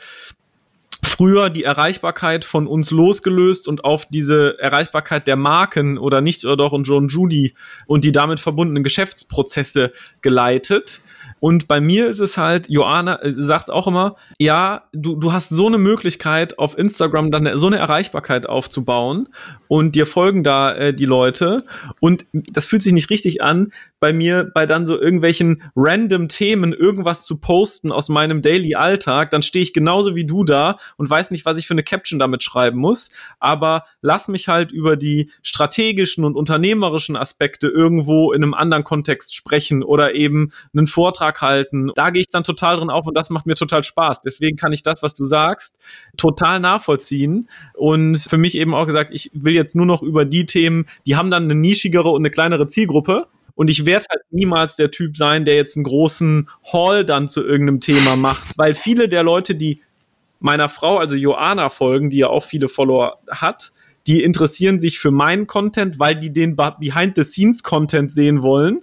[1.06, 6.58] früher die Erreichbarkeit von uns losgelöst und auf diese Erreichbarkeit der Marken oder nicht oder
[6.58, 7.54] doch und John Judy
[7.86, 11.02] und die damit verbundenen Geschäftsprozesse geleitet.
[11.44, 15.50] Und bei mir ist es halt, Joanna äh, sagt auch immer, ja, du, du hast
[15.50, 19.28] so eine Möglichkeit, auf Instagram dann so eine Erreichbarkeit aufzubauen
[19.68, 21.66] und dir folgen da äh, die Leute.
[22.00, 26.72] Und das fühlt sich nicht richtig an, bei mir bei dann so irgendwelchen random Themen
[26.72, 29.30] irgendwas zu posten aus meinem Daily Alltag.
[29.32, 32.20] Dann stehe ich genauso wie du da und weiß nicht, was ich für eine Caption
[32.20, 33.10] damit schreiben muss.
[33.42, 39.36] Aber lass mich halt über die strategischen und unternehmerischen Aspekte irgendwo in einem anderen Kontext
[39.36, 41.92] sprechen oder eben einen Vortrag Vortrag halten.
[41.96, 44.22] Da gehe ich dann total drin auf und das macht mir total Spaß.
[44.22, 45.76] Deswegen kann ich das, was du sagst,
[46.18, 47.50] total nachvollziehen.
[47.74, 51.16] Und für mich eben auch gesagt, ich will jetzt nur noch über die Themen, die
[51.16, 53.28] haben dann eine nischigere und eine kleinere Zielgruppe.
[53.56, 57.46] Und ich werde halt niemals der Typ sein, der jetzt einen großen Haul dann zu
[57.46, 59.82] irgendeinem Thema macht, weil viele der Leute, die
[60.40, 63.72] meiner Frau, also Joanna, folgen, die ja auch viele Follower hat,
[64.08, 68.82] die interessieren sich für meinen Content, weil die den Behind-the-Scenes-Content sehen wollen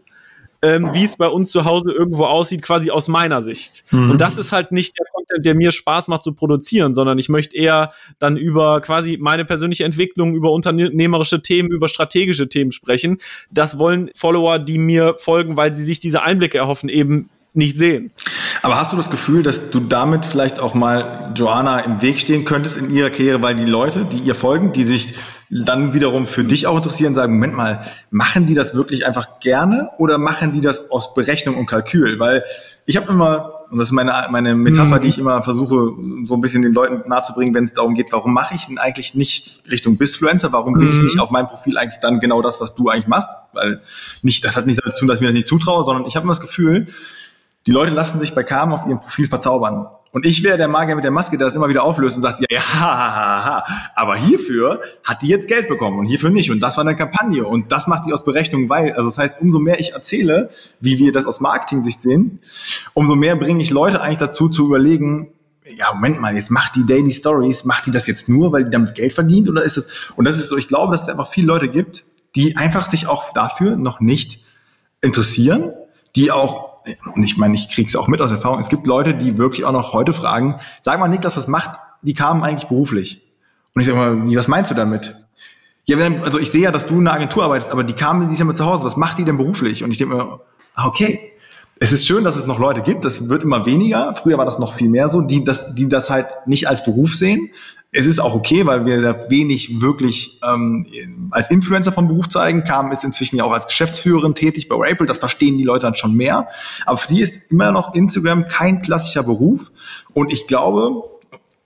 [0.62, 3.84] ähm, wie es bei uns zu Hause irgendwo aussieht, quasi aus meiner Sicht.
[3.90, 4.10] Mhm.
[4.10, 7.28] Und das ist halt nicht der Content, der mir Spaß macht zu produzieren, sondern ich
[7.28, 13.18] möchte eher dann über quasi meine persönliche Entwicklung, über unternehmerische Themen, über strategische Themen sprechen.
[13.50, 18.12] Das wollen Follower, die mir folgen, weil sie sich diese Einblicke erhoffen, eben nicht sehen.
[18.62, 22.44] Aber hast du das Gefühl, dass du damit vielleicht auch mal Joanna im Weg stehen
[22.44, 25.14] könntest in ihrer Karriere, weil die Leute, die ihr folgen, die sich
[25.50, 29.90] dann wiederum für dich auch interessieren, sagen, Moment mal, machen die das wirklich einfach gerne
[29.98, 32.20] oder machen die das aus Berechnung und Kalkül?
[32.20, 32.44] Weil
[32.86, 35.02] ich habe immer, und das ist meine, meine Metapher, mhm.
[35.02, 35.92] die ich immer versuche,
[36.24, 39.16] so ein bisschen den Leuten nahezubringen, wenn es darum geht, warum mache ich denn eigentlich
[39.16, 40.52] nicht Richtung Bisfluencer?
[40.52, 41.04] Warum bin ich mhm.
[41.04, 43.30] nicht auf meinem Profil eigentlich dann genau das, was du eigentlich machst?
[43.52, 43.80] Weil
[44.22, 46.14] nicht, das hat nichts damit zu tun, dass ich mir das nicht zutraue, sondern ich
[46.14, 46.86] habe immer das Gefühl,
[47.66, 49.88] die Leute lassen sich bei Carmen auf ihrem Profil verzaubern.
[50.12, 52.40] Und ich wäre der Magier mit der Maske, der das immer wieder auflöst und sagt,
[52.40, 56.50] ja, ja, ha, aber hierfür hat die jetzt Geld bekommen und hierfür nicht.
[56.50, 57.46] Und das war eine Kampagne.
[57.46, 60.98] Und das macht die aus Berechnung, weil, also das heißt, umso mehr ich erzähle, wie
[60.98, 62.40] wir das aus Marketing-Sicht sehen,
[62.92, 65.28] umso mehr bringe ich Leute eigentlich dazu zu überlegen,
[65.76, 68.70] ja, Moment mal, jetzt macht die Daily Stories, macht die das jetzt nur, weil die
[68.70, 71.28] damit Geld verdient oder ist es, und das ist so, ich glaube, dass es einfach
[71.28, 74.42] viele Leute gibt, die einfach sich auch dafür noch nicht
[75.02, 75.72] interessieren,
[76.16, 76.69] die auch
[77.14, 79.72] und ich meine, ich krieg's auch mit aus Erfahrung, es gibt Leute, die wirklich auch
[79.72, 83.22] noch heute fragen, sag mal Niklas, was macht, die kamen eigentlich beruflich.
[83.74, 85.14] Und ich sage mal, was meinst du damit?
[85.86, 88.32] Ja, also ich sehe ja, dass du in einer Agentur arbeitest, aber die kamen, die
[88.32, 89.82] ist ja mit zu Hause, was macht die denn beruflich?
[89.82, 90.40] Und ich denke mir,
[90.74, 91.32] ah, okay,
[91.80, 94.58] es ist schön, dass es noch Leute gibt, das wird immer weniger, früher war das
[94.58, 97.50] noch viel mehr so, die das, die das halt nicht als Beruf sehen,
[97.92, 100.86] es ist auch okay, weil wir sehr wenig wirklich ähm,
[101.32, 102.62] als Influencer vom Beruf zeigen.
[102.62, 105.06] Kam ist inzwischen ja auch als Geschäftsführerin tätig bei April.
[105.06, 106.48] Das verstehen die Leute dann schon mehr.
[106.86, 109.72] Aber für die ist immer noch Instagram kein klassischer Beruf.
[110.12, 111.02] Und ich glaube,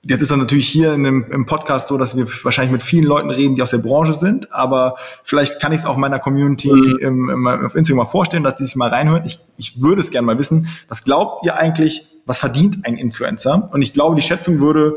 [0.03, 3.05] jetzt ist dann natürlich hier in einem, im Podcast so, dass wir wahrscheinlich mit vielen
[3.05, 4.51] Leuten reden, die aus der Branche sind.
[4.51, 8.57] Aber vielleicht kann ich es auch meiner Community im, im, auf Instagram mal vorstellen, dass
[8.57, 9.27] die sich mal reinhört.
[9.27, 10.69] Ich, ich würde es gerne mal wissen.
[10.89, 13.69] Was glaubt ihr eigentlich, was verdient ein Influencer?
[13.75, 14.97] Und ich glaube, die Schätzung würde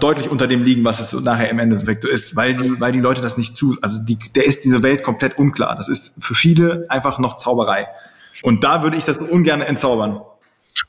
[0.00, 3.20] deutlich unter dem liegen, was es nachher im Endeffekt ist, weil die, weil die Leute
[3.20, 5.76] das nicht zu, also die, der ist diese Welt komplett unklar.
[5.76, 7.88] Das ist für viele einfach noch Zauberei.
[8.42, 10.22] Und da würde ich das ungern entzaubern.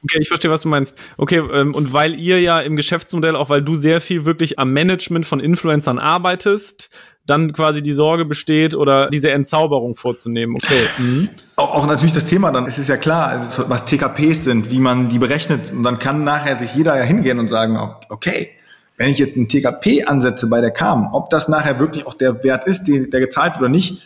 [0.04, 0.98] Okay, ich verstehe, was du meinst.
[1.18, 4.72] Okay, ähm, und weil ihr ja im Geschäftsmodell, auch weil du sehr viel wirklich am
[4.72, 6.90] Management von Influencern arbeitest,
[7.26, 10.56] dann quasi die Sorge besteht oder diese Entzauberung vorzunehmen.
[10.56, 10.88] Okay.
[10.98, 11.30] Mhm.
[11.56, 14.80] Auch, auch natürlich das Thema dann, es ist ja klar, also was TKPs sind, wie
[14.80, 15.72] man die berechnet.
[15.72, 17.78] Und dann kann nachher sich jeder ja hingehen und sagen,
[18.10, 18.50] okay,
[18.98, 22.44] wenn ich jetzt einen TKP ansetze bei der KAM, ob das nachher wirklich auch der
[22.44, 24.04] Wert ist, der, der gezahlt wird oder nicht,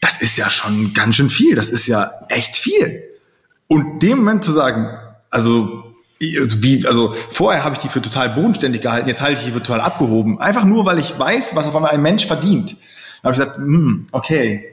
[0.00, 1.56] das ist ja schon ganz schön viel.
[1.56, 3.02] Das ist ja echt viel.
[3.66, 4.88] Und dem Moment zu sagen,
[5.30, 5.84] also
[6.38, 9.52] also wie, also vorher habe ich die für total bodenständig gehalten, jetzt halte ich die
[9.52, 10.38] für total abgehoben.
[10.38, 12.76] Einfach nur, weil ich weiß, was auf einmal ein Mensch verdient.
[13.22, 14.69] Da habe ich gesagt, hm, okay.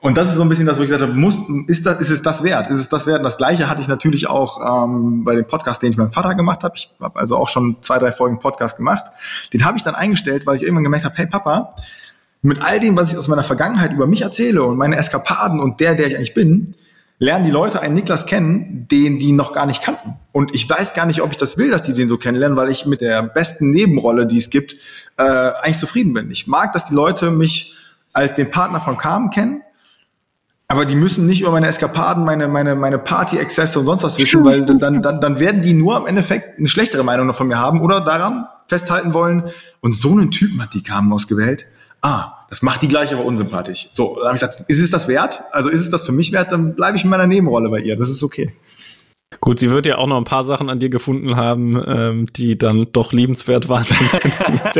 [0.00, 2.10] Und das ist so ein bisschen das, wo ich gesagt habe, muss, ist, das, ist
[2.10, 2.68] es das wert?
[2.68, 3.18] Ist es das wert?
[3.18, 6.36] Und das Gleiche hatte ich natürlich auch ähm, bei dem Podcast, den ich meinem Vater
[6.36, 6.74] gemacht habe.
[6.76, 9.06] Ich habe also auch schon zwei, drei Folgen Podcast gemacht.
[9.52, 11.74] Den habe ich dann eingestellt, weil ich irgendwann gemerkt habe, hey Papa,
[12.42, 15.80] mit all dem, was ich aus meiner Vergangenheit über mich erzähle und meine Eskapaden und
[15.80, 16.74] der, der ich eigentlich bin,
[17.18, 20.14] lernen die Leute einen Niklas kennen, den die noch gar nicht kannten.
[20.30, 22.70] Und ich weiß gar nicht, ob ich das will, dass die den so kennenlernen, weil
[22.70, 24.76] ich mit der besten Nebenrolle, die es gibt,
[25.16, 26.30] äh, eigentlich zufrieden bin.
[26.30, 27.74] Ich mag, dass die Leute mich
[28.12, 29.62] als den Partner von Carmen kennen
[30.68, 34.44] aber die müssen nicht über meine Eskapaden, meine, meine, meine Party-Exzesse und sonst was wissen,
[34.44, 37.80] weil dann, dann, dann werden die nur im Endeffekt eine schlechtere Meinung von mir haben
[37.80, 39.44] oder daran festhalten wollen.
[39.80, 41.64] Und so einen Typen hat die Carmen ausgewählt.
[42.02, 43.88] Ah, das macht die gleich aber unsympathisch.
[43.94, 45.42] So, dann habe ich gesagt, ist es das wert?
[45.52, 46.52] Also ist es das für mich wert?
[46.52, 47.96] Dann bleibe ich in meiner Nebenrolle bei ihr.
[47.96, 48.52] Das ist okay.
[49.40, 52.56] Gut, sie wird ja auch noch ein paar Sachen an dir gefunden haben, ähm, die
[52.56, 53.84] dann doch liebenswert waren.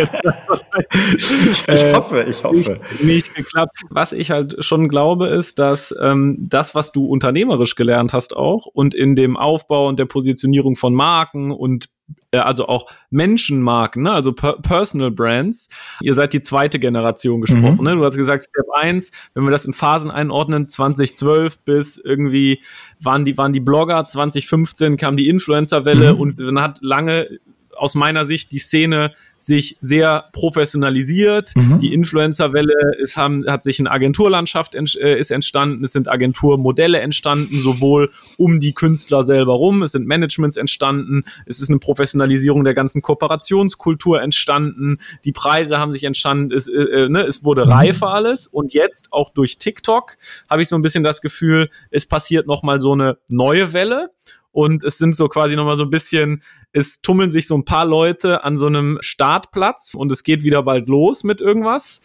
[1.16, 2.56] ich, ich hoffe, ich hoffe.
[2.56, 3.78] Nicht, nicht, geklappt.
[3.90, 8.64] Was ich halt schon glaube, ist, dass ähm, das, was du unternehmerisch gelernt hast auch
[8.64, 11.90] und in dem Aufbau und der Positionierung von Marken und
[12.30, 14.12] äh, also auch Menschenmarken, ne?
[14.12, 15.68] also per Personal Brands.
[16.00, 17.78] Ihr seid die zweite Generation gesprochen.
[17.78, 17.84] Mhm.
[17.84, 17.96] Ne?
[17.96, 22.62] Du hast gesagt, Step 1, wenn wir das in Phasen einordnen, 2012 bis irgendwie
[23.00, 26.20] waren die, waren die Blogger, 2015 kam die Influencer-Welle mhm.
[26.20, 27.38] und dann hat lange
[27.78, 31.52] aus meiner Sicht die Szene sich sehr professionalisiert.
[31.54, 31.78] Mhm.
[31.78, 35.84] Die Influencer-Welle ist, haben, hat sich eine Agenturlandschaft ent, äh, ist entstanden.
[35.84, 39.82] Es sind Agenturmodelle entstanden, sowohl um die Künstler selber rum.
[39.82, 41.22] Es sind Managements entstanden.
[41.46, 44.98] Es ist eine Professionalisierung der ganzen Kooperationskultur entstanden.
[45.24, 46.52] Die Preise haben sich entstanden.
[46.52, 47.72] Es, äh, äh ne, es wurde mhm.
[47.72, 48.48] reifer alles.
[48.48, 50.16] Und jetzt auch durch TikTok
[50.50, 54.10] habe ich so ein bisschen das Gefühl, es passiert nochmal so eine neue Welle
[54.52, 57.86] und es sind so quasi nochmal so ein bisschen, es tummeln sich so ein paar
[57.86, 62.00] Leute an so einem Startplatz und es geht wieder bald los mit irgendwas.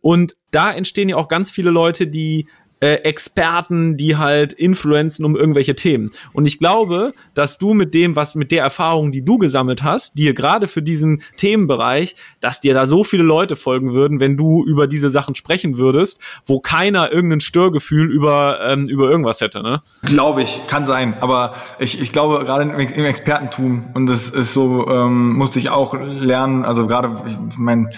[0.00, 2.48] Und da entstehen ja auch ganz viele Leute, die
[2.80, 6.10] äh, Experten, die halt influenzen um irgendwelche Themen.
[6.32, 10.18] Und ich glaube, dass du mit dem, was mit der Erfahrung, die du gesammelt hast,
[10.18, 14.64] dir gerade für diesen Themenbereich, dass dir da so viele Leute folgen würden, wenn du
[14.64, 19.82] über diese Sachen sprechen würdest, wo keiner irgendein Störgefühl über, ähm, über irgendwas hätte, ne?
[20.02, 21.16] Glaube ich, kann sein.
[21.20, 25.94] Aber ich, ich glaube, gerade im, Expertentum, und das ist so, ähm, musste ich auch
[25.94, 27.88] lernen, also gerade, ich mein,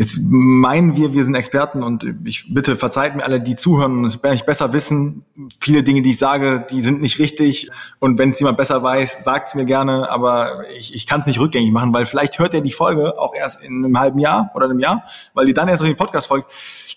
[0.00, 4.04] Jetzt meinen wir, wir sind Experten und ich bitte verzeiht mir alle, die zuhören und
[4.04, 5.24] es besser wissen.
[5.60, 7.68] Viele Dinge, die ich sage, die sind nicht richtig.
[7.98, 11.26] Und wenn es jemand besser weiß, sagt es mir gerne, aber ich, ich kann es
[11.26, 14.52] nicht rückgängig machen, weil vielleicht hört er die Folge auch erst in einem halben Jahr
[14.54, 15.02] oder einem Jahr,
[15.34, 16.48] weil die dann erst auf den Podcast folgt.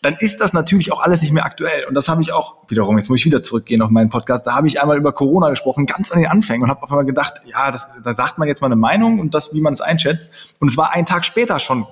[0.04, 1.86] Dann ist das natürlich auch alles nicht mehr aktuell.
[1.86, 4.54] Und das habe ich auch wiederum, jetzt muss ich wieder zurückgehen auf meinen Podcast, da
[4.54, 7.42] habe ich einmal über Corona gesprochen, ganz an den Anfängen und habe auf einmal gedacht,
[7.46, 10.30] ja, das, da sagt man jetzt mal eine Meinung und das, wie man es einschätzt.
[10.60, 11.88] Und es war einen Tag später schon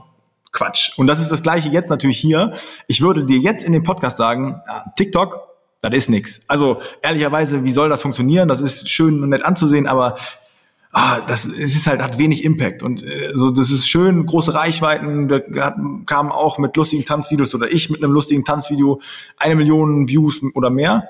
[0.51, 0.97] Quatsch.
[0.97, 2.53] Und das ist das gleiche jetzt natürlich hier.
[2.87, 4.61] Ich würde dir jetzt in dem Podcast sagen,
[4.97, 5.47] TikTok,
[5.81, 6.41] das ist nix.
[6.47, 8.47] Also ehrlicherweise, wie soll das funktionieren?
[8.47, 10.17] Das ist schön und nett anzusehen, aber
[10.91, 14.53] ah, das es ist halt hat wenig Impact und äh, so das ist schön große
[14.53, 15.27] Reichweiten.
[15.27, 18.99] Da kamen auch mit lustigen Tanzvideos oder ich mit einem lustigen Tanzvideo
[19.37, 21.07] eine Million Views oder mehr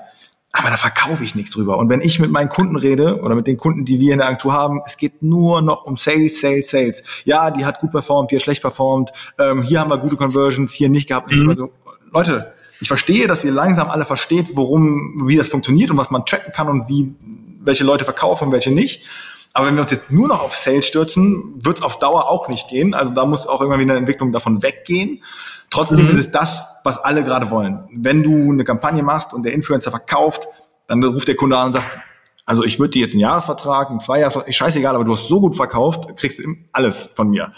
[0.52, 1.78] aber da verkaufe ich nichts drüber.
[1.78, 4.26] Und wenn ich mit meinen Kunden rede oder mit den Kunden, die wir in der
[4.26, 7.02] Agentur haben, es geht nur noch um Sales, Sales, Sales.
[7.24, 9.12] Ja, die hat gut performt, die hat schlecht performt.
[9.38, 11.32] Ähm, hier haben wir gute Conversions, hier nicht gehabt.
[11.32, 11.54] Mhm.
[11.54, 11.72] So.
[12.12, 16.26] Leute, ich verstehe, dass ihr langsam alle versteht, worum, wie das funktioniert und was man
[16.26, 17.14] tracken kann und wie
[17.62, 19.04] welche Leute verkaufen und welche nicht.
[19.52, 22.48] Aber wenn wir uns jetzt nur noch auf Sales stürzen, wird es auf Dauer auch
[22.48, 22.94] nicht gehen.
[22.94, 25.22] Also da muss auch irgendwann wieder eine Entwicklung davon weggehen.
[25.70, 26.10] Trotzdem mhm.
[26.10, 27.84] ist es das, was alle gerade wollen.
[27.92, 30.48] Wenn du eine Kampagne machst und der Influencer verkauft,
[30.86, 32.00] dann ruft der Kunde an und sagt,
[32.46, 35.54] also ich würde dir jetzt einen Jahresvertrag, einen Zweijahresvertrag, scheißegal, aber du hast so gut
[35.54, 37.52] verkauft, kriegst alles von mir.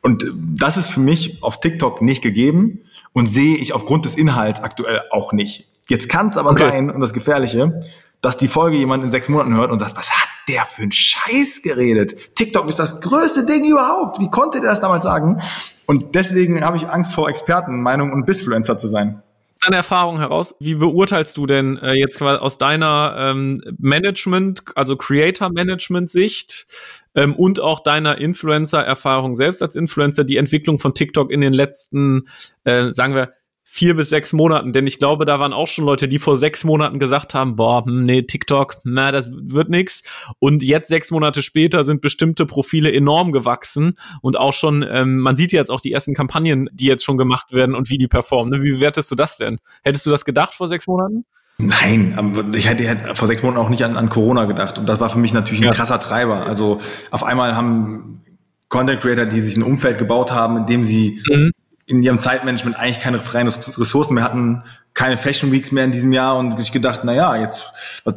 [0.00, 2.80] Und das ist für mich auf TikTok nicht gegeben
[3.12, 5.68] und sehe ich aufgrund des Inhalts aktuell auch nicht.
[5.88, 6.70] Jetzt kann es aber okay.
[6.70, 7.82] sein, und das Gefährliche,
[8.20, 10.92] dass die Folge jemand in sechs Monaten hört und sagt, was hat der für einen
[10.92, 12.34] Scheiß geredet?
[12.34, 14.18] TikTok ist das größte Ding überhaupt.
[14.20, 15.40] Wie konnte der das damals sagen?
[15.86, 19.22] Und deswegen habe ich Angst vor Expertenmeinung und Bisfluencer zu sein.
[19.64, 26.66] Deine Erfahrung heraus, wie beurteilst du denn äh, jetzt aus deiner ähm, Management, also Creator-Management-Sicht
[27.14, 32.28] ähm, und auch deiner Influencer-Erfahrung selbst als Influencer die Entwicklung von TikTok in den letzten,
[32.64, 33.32] äh, sagen wir,
[33.74, 36.62] vier bis sechs Monaten, denn ich glaube, da waren auch schon Leute, die vor sechs
[36.62, 40.02] Monaten gesagt haben, boah, hm, nee, TikTok, na, das wird nix.
[40.38, 45.36] Und jetzt sechs Monate später sind bestimmte Profile enorm gewachsen und auch schon, ähm, man
[45.36, 48.52] sieht jetzt auch die ersten Kampagnen, die jetzt schon gemacht werden und wie die performen.
[48.52, 48.62] Ne?
[48.62, 49.58] Wie bewertest du das denn?
[49.82, 51.24] Hättest du das gedacht vor sechs Monaten?
[51.56, 54.80] Nein, ich hätte, hätte vor sechs Monaten auch nicht an, an Corona gedacht.
[54.80, 55.72] Und das war für mich natürlich ein ja.
[55.72, 56.44] krasser Treiber.
[56.44, 58.22] Also auf einmal haben
[58.68, 61.51] Content Creator, die sich ein Umfeld gebaut haben, in dem sie mhm
[61.92, 64.62] in ihrem Zeitmanagement eigentlich keine freien Ressourcen mehr hatten,
[64.94, 67.70] keine Fashion Weeks mehr in diesem Jahr und ich gedacht, na ja, jetzt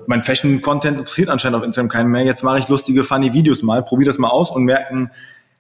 [0.07, 2.23] mein Fashion Content interessiert anscheinend auf Instagram keinen mehr.
[2.23, 5.11] Jetzt mache ich lustige funny Videos mal, probiere das mal aus und merken,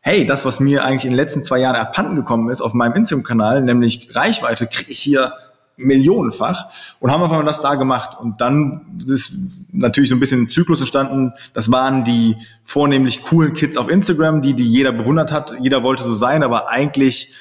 [0.01, 2.93] hey, das was mir eigentlich in den letzten zwei Jahren abhanden gekommen ist auf meinem
[2.93, 5.33] Instagram Kanal, nämlich Reichweite, kriege ich hier
[5.77, 6.67] millionenfach
[6.99, 8.17] und haben einfach mal das da gemacht.
[8.19, 9.33] Und dann ist
[9.71, 11.33] natürlich so ein bisschen ein Zyklus entstanden.
[11.53, 15.55] Das waren die vornehmlich coolen Kids auf Instagram, die, die jeder bewundert hat.
[15.59, 17.33] Jeder wollte so sein, aber eigentlich,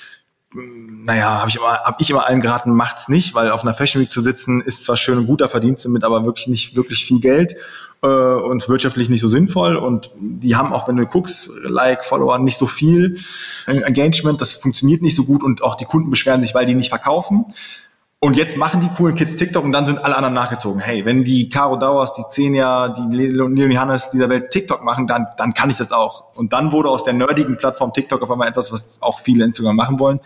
[0.55, 4.01] naja, habe ich immer, hab ich immer allen geraten, macht's nicht, weil auf einer Fashion
[4.01, 7.21] Week zu sitzen ist zwar schön und guter Verdienst damit, aber wirklich nicht wirklich viel
[7.21, 7.57] Geld
[8.03, 9.77] äh, und wirtschaftlich nicht so sinnvoll.
[9.77, 13.19] Und die haben auch, wenn du guckst, Like, Follower, nicht so viel
[13.67, 16.91] Engagement, das funktioniert nicht so gut und auch die Kunden beschweren sich, weil die nicht
[16.91, 17.47] verkaufen.
[18.21, 20.81] Und jetzt machen die coolen Kids TikTok und dann sind alle anderen nachgezogen.
[20.81, 25.27] Hey, wenn die Caro Dauers, die Xenia, die Leonie Hannes dieser Welt TikTok machen, dann,
[25.37, 26.35] dann kann ich das auch.
[26.35, 29.77] Und dann wurde aus der nerdigen Plattform TikTok auf einmal etwas, was auch viele Instagram
[29.77, 30.21] machen wollen.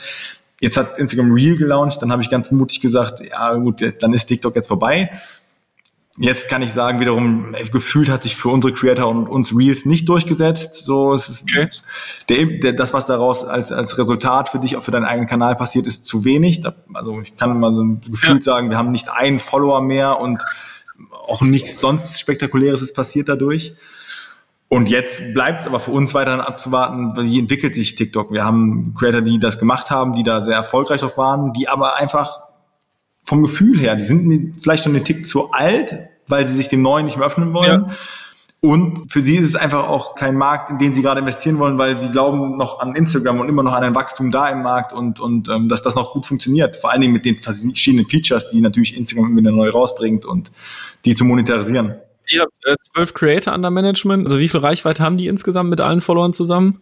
[0.60, 4.26] Jetzt hat Instagram Reel gelauncht, dann habe ich ganz mutig gesagt, ja gut, dann ist
[4.26, 5.10] TikTok jetzt vorbei.
[6.20, 10.08] Jetzt kann ich sagen, wiederum, gefühlt hat sich für unsere Creator und uns Reels nicht
[10.08, 10.82] durchgesetzt.
[10.84, 11.70] So, es ist okay.
[12.28, 15.54] der, der, das, was daraus als, als Resultat für dich, auch für deinen eigenen Kanal
[15.54, 16.60] passiert, ist zu wenig.
[16.60, 18.52] Da, also ich kann mal so gefühlt ja.
[18.52, 20.42] sagen, wir haben nicht einen Follower mehr und
[21.12, 23.74] auch nichts sonst Spektakuläres ist passiert dadurch.
[24.68, 28.32] Und jetzt bleibt es aber für uns weiterhin abzuwarten, wie entwickelt sich TikTok.
[28.32, 31.96] Wir haben Creator, die das gemacht haben, die da sehr erfolgreich drauf waren, die aber
[31.96, 32.47] einfach
[33.28, 35.94] vom Gefühl her, die sind vielleicht schon einen Tick zu alt,
[36.28, 37.84] weil sie sich dem Neuen nicht mehr öffnen wollen.
[37.88, 37.96] Ja.
[38.60, 41.76] Und für sie ist es einfach auch kein Markt, in den sie gerade investieren wollen,
[41.76, 44.94] weil sie glauben noch an Instagram und immer noch an ein Wachstum da im Markt
[44.94, 46.74] und, und ähm, dass das noch gut funktioniert.
[46.74, 50.50] Vor allen Dingen mit den verschiedenen Features, die natürlich Instagram wieder neu rausbringt und
[51.04, 51.96] die zu monetarisieren.
[52.30, 54.24] Ihr habt äh, zwölf Creator under Management.
[54.24, 56.80] Also wie viel Reichweite haben die insgesamt mit allen Followern zusammen?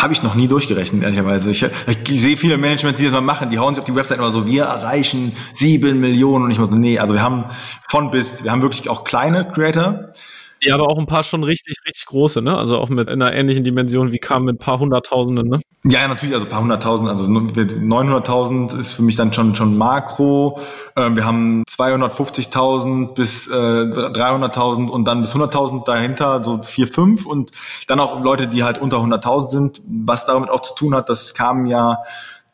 [0.00, 1.50] Habe ich noch nie durchgerechnet, ehrlicherweise.
[1.50, 4.16] Ich, ich sehe viele Management, die das mal machen, die hauen sich auf die Website
[4.16, 7.44] immer so, wir erreichen sieben Millionen und ich muss so, nee, also wir haben
[7.86, 10.12] von bis, wir haben wirklich auch kleine Creator,
[10.62, 12.56] ja, aber auch ein paar schon richtig, richtig große, ne?
[12.56, 15.60] Also auch mit einer ähnlichen Dimension wie Kam mit ein paar hunderttausenden, ne?
[15.84, 20.60] Ja, natürlich, also ein paar hunderttausend, also 900.000 ist für mich dann schon, schon Makro.
[20.96, 27.24] Ähm, wir haben 250.000 bis äh, 300.000 und dann bis 100.000 dahinter, so vier, fünf
[27.24, 27.52] und
[27.86, 31.32] dann auch Leute, die halt unter 100.000 sind, was damit auch zu tun hat, das
[31.32, 31.98] kam ja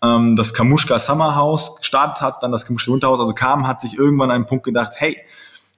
[0.03, 3.99] ähm, das Kamushka Summer House gestartet hat, dann das Kamushka Winterhaus, also kam, hat sich
[3.99, 5.17] irgendwann an einen Punkt gedacht, hey,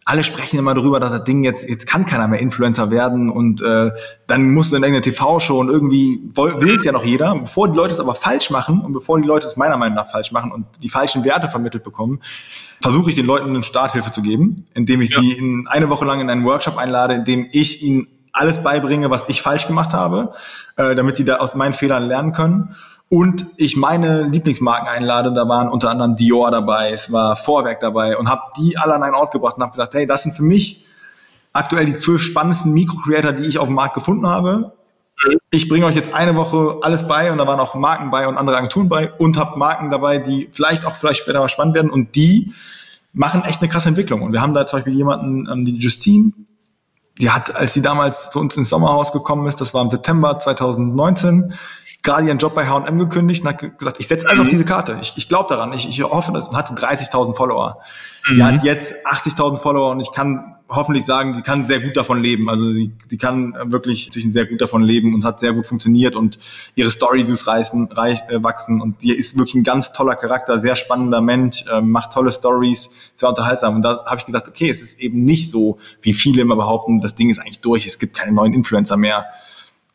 [0.08, 3.60] alle sprechen immer darüber, dass das Ding jetzt, jetzt kann keiner mehr Influencer werden und
[3.60, 3.90] äh,
[4.26, 7.34] dann musst du in irgendeine TV-Show und irgendwie will es ja noch jeder.
[7.34, 10.10] Bevor die Leute es aber falsch machen und bevor die Leute es meiner Meinung nach
[10.10, 12.22] falsch machen und die falschen Werte vermittelt bekommen,
[12.80, 15.20] versuche ich den Leuten eine Starthilfe zu geben, indem ich ja.
[15.20, 19.10] sie in eine Woche lang in einen Workshop einlade, in dem ich ihnen alles beibringe,
[19.10, 20.32] was ich falsch gemacht habe,
[20.76, 22.74] äh, damit sie da aus meinen Fehlern lernen können
[23.10, 28.18] und ich meine Lieblingsmarken einlade, da waren unter anderem Dior dabei, es war Vorwerk dabei
[28.18, 30.42] und habe die alle an einen Ort gebracht und habe gesagt, hey, das sind für
[30.42, 30.84] mich
[31.52, 34.72] aktuell die zwölf spannendsten Mikro-Creator, die ich auf dem Markt gefunden habe.
[35.50, 38.36] Ich bringe euch jetzt eine Woche alles bei und da waren auch Marken bei und
[38.36, 41.90] andere Agenturen bei und habe Marken dabei, die vielleicht auch vielleicht später mal spannend werden
[41.90, 42.52] und die
[43.12, 44.22] machen echt eine krasse Entwicklung.
[44.22, 46.32] Und wir haben da zum Beispiel jemanden, ähm, die Justine,
[47.18, 50.38] die hat, als sie damals zu uns ins Sommerhaus gekommen ist, das war im September
[50.38, 51.52] 2019,
[52.02, 54.44] gerade ihren Job bei H&M gekündigt und hat gesagt, ich setze alles mhm.
[54.44, 54.98] auf diese Karte.
[55.02, 55.72] Ich, ich glaube daran.
[55.72, 57.80] Ich, ich hoffe das und hatte 30.000 Follower.
[58.28, 58.34] Mhm.
[58.34, 62.22] Die hat jetzt 80.000 Follower und ich kann hoffentlich sagen, sie kann sehr gut davon
[62.22, 62.50] leben.
[62.50, 66.14] Also sie, sie kann wirklich sich sehr gut davon leben und hat sehr gut funktioniert
[66.14, 66.38] und
[66.74, 70.76] ihre Storyviews reißen, reich, äh, wachsen und die ist wirklich ein ganz toller Charakter, sehr
[70.76, 73.76] spannender Mensch, äh, macht tolle Stories, sehr unterhaltsam.
[73.76, 77.00] Und da habe ich gesagt, okay, es ist eben nicht so, wie viele immer behaupten,
[77.00, 79.24] das Ding ist eigentlich durch, es gibt keine neuen Influencer mehr.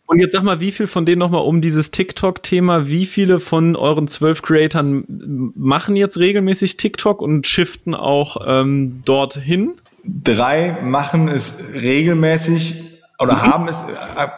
[0.06, 3.76] Und jetzt sag mal, wie viel von denen nochmal um dieses TikTok-Thema, wie viele von
[3.76, 9.74] euren zwölf Creatoren machen jetzt regelmäßig TikTok und shiften auch ähm, dorthin?
[10.06, 12.84] Drei machen es regelmäßig
[13.20, 13.42] oder mhm.
[13.42, 13.84] haben es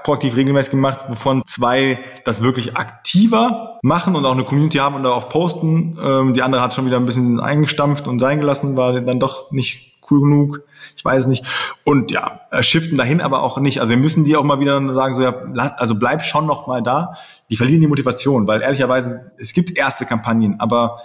[0.04, 5.04] proaktiv regelmäßig gemacht, wovon zwei das wirklich aktiver machen und auch eine Community haben und
[5.04, 5.98] da auch posten.
[6.02, 9.52] Ähm, die andere hat schon wieder ein bisschen eingestampft und sein gelassen, war dann doch
[9.52, 10.62] nicht cool genug
[10.96, 11.46] ich weiß nicht.
[11.84, 13.80] Und ja, äh, shiften dahin aber auch nicht.
[13.80, 15.34] Also wir müssen die auch mal wieder sagen, so ja,
[15.78, 17.16] also bleib schon noch mal da.
[17.50, 21.00] Die verlieren die Motivation, weil ehrlicherweise, es gibt erste Kampagnen, aber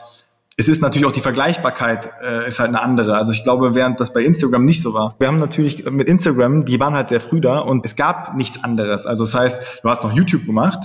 [0.57, 3.17] es ist natürlich auch die Vergleichbarkeit äh, ist halt eine andere.
[3.17, 5.15] Also ich glaube, während das bei Instagram nicht so war.
[5.19, 8.63] Wir haben natürlich mit Instagram, die waren halt sehr früh da und es gab nichts
[8.63, 9.07] anderes.
[9.07, 10.81] Also das heißt, du hast noch YouTube gemacht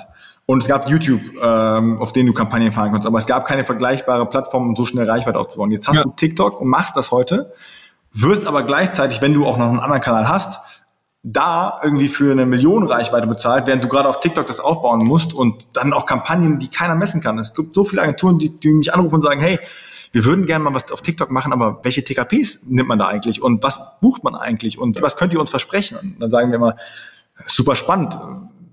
[0.46, 3.66] und es gab YouTube, ähm, auf denen du Kampagnen fahren konntest, aber es gab keine
[3.66, 5.72] vergleichbare Plattform, um so schnell Reichweite aufzubauen.
[5.72, 6.04] Jetzt hast ja.
[6.04, 7.52] du TikTok und machst das heute
[8.16, 10.62] wirst aber gleichzeitig, wenn du auch noch einen anderen Kanal hast,
[11.22, 15.34] da irgendwie für eine Million Reichweite bezahlt, während du gerade auf TikTok das aufbauen musst
[15.34, 17.40] und dann auch Kampagnen, die keiner messen kann.
[17.40, 19.60] Es gibt so viele Agenturen, die, die mich anrufen und sagen, hey,
[20.12, 23.42] wir würden gerne mal was auf TikTok machen, aber welche TKPs nimmt man da eigentlich
[23.42, 25.98] und was bucht man eigentlich und was könnt ihr uns versprechen?
[25.98, 26.78] Und dann sagen wir mal,
[27.48, 28.18] super spannend.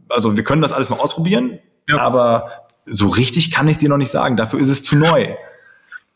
[0.09, 1.59] Also wir können das alles mal ausprobieren,
[1.89, 1.99] ja.
[1.99, 2.51] aber
[2.85, 4.37] so richtig kann ich dir noch nicht sagen.
[4.37, 5.35] Dafür ist es zu neu.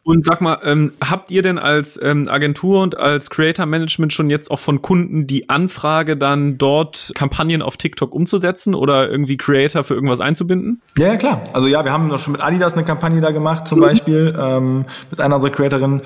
[0.06, 4.30] Und sag mal, ähm, habt ihr denn als ähm, Agentur und als Creator Management schon
[4.30, 9.82] jetzt auch von Kunden die Anfrage, dann dort Kampagnen auf TikTok umzusetzen oder irgendwie Creator
[9.82, 10.80] für irgendwas einzubinden?
[10.96, 11.42] Ja, ja klar.
[11.54, 13.82] Also ja, wir haben noch schon mit Adidas eine Kampagne da gemacht, zum mhm.
[13.82, 16.02] Beispiel, ähm, mit einer unserer Creatorinnen.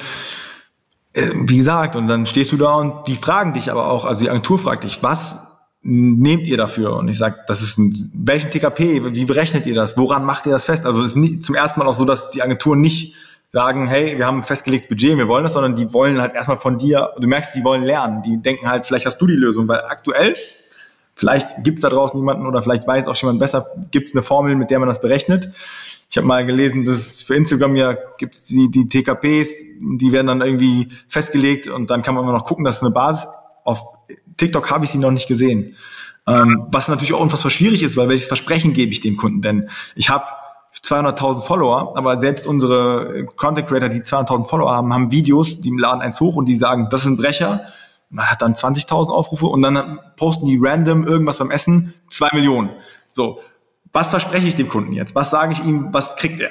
[1.13, 4.23] Äh, wie gesagt, und dann stehst du da und die fragen dich aber auch, also
[4.23, 5.37] die Agentur fragt dich, was
[5.83, 6.97] nehmt ihr dafür?
[6.97, 9.99] Und ich sage, das ist ein, welchen TKP, wie berechnet ihr das?
[9.99, 10.87] Woran macht ihr das fest?
[10.87, 13.15] Also es ist nie, zum ersten Mal auch so, dass die Agentur nicht
[13.53, 16.59] sagen, hey, wir haben ein festgelegtes Budget, wir wollen das, sondern die wollen halt erstmal
[16.59, 19.67] von dir, du merkst, die wollen lernen, die denken halt, vielleicht hast du die Lösung,
[19.67, 20.37] weil aktuell,
[21.15, 24.71] vielleicht gibt's da draußen jemanden oder vielleicht weiß auch jemand besser, gibt's eine Formel, mit
[24.71, 25.51] der man das berechnet.
[26.09, 30.41] Ich habe mal gelesen, dass für Instagram ja gibt die, die TKPs, die werden dann
[30.41, 33.29] irgendwie festgelegt und dann kann man immer noch gucken, dass es eine Basis.
[33.65, 33.81] Auf
[34.37, 35.77] TikTok habe ich sie noch nicht gesehen.
[36.27, 39.71] Ähm, was natürlich auch unfassbar schwierig ist, weil welches Versprechen gebe ich dem Kunden denn?
[39.95, 40.25] Ich habe
[40.75, 46.01] 200.000 Follower, aber selbst unsere Content Creator, die 200.000 Follower haben, haben Videos, die laden
[46.01, 47.61] eins hoch und die sagen, das ist ein Brecher.
[48.09, 52.71] Man hat dann 20.000 Aufrufe und dann posten die random irgendwas beim Essen, zwei Millionen.
[53.13, 53.41] So,
[53.93, 55.15] was verspreche ich dem Kunden jetzt?
[55.15, 55.89] Was sage ich ihm?
[55.93, 56.51] Was kriegt er?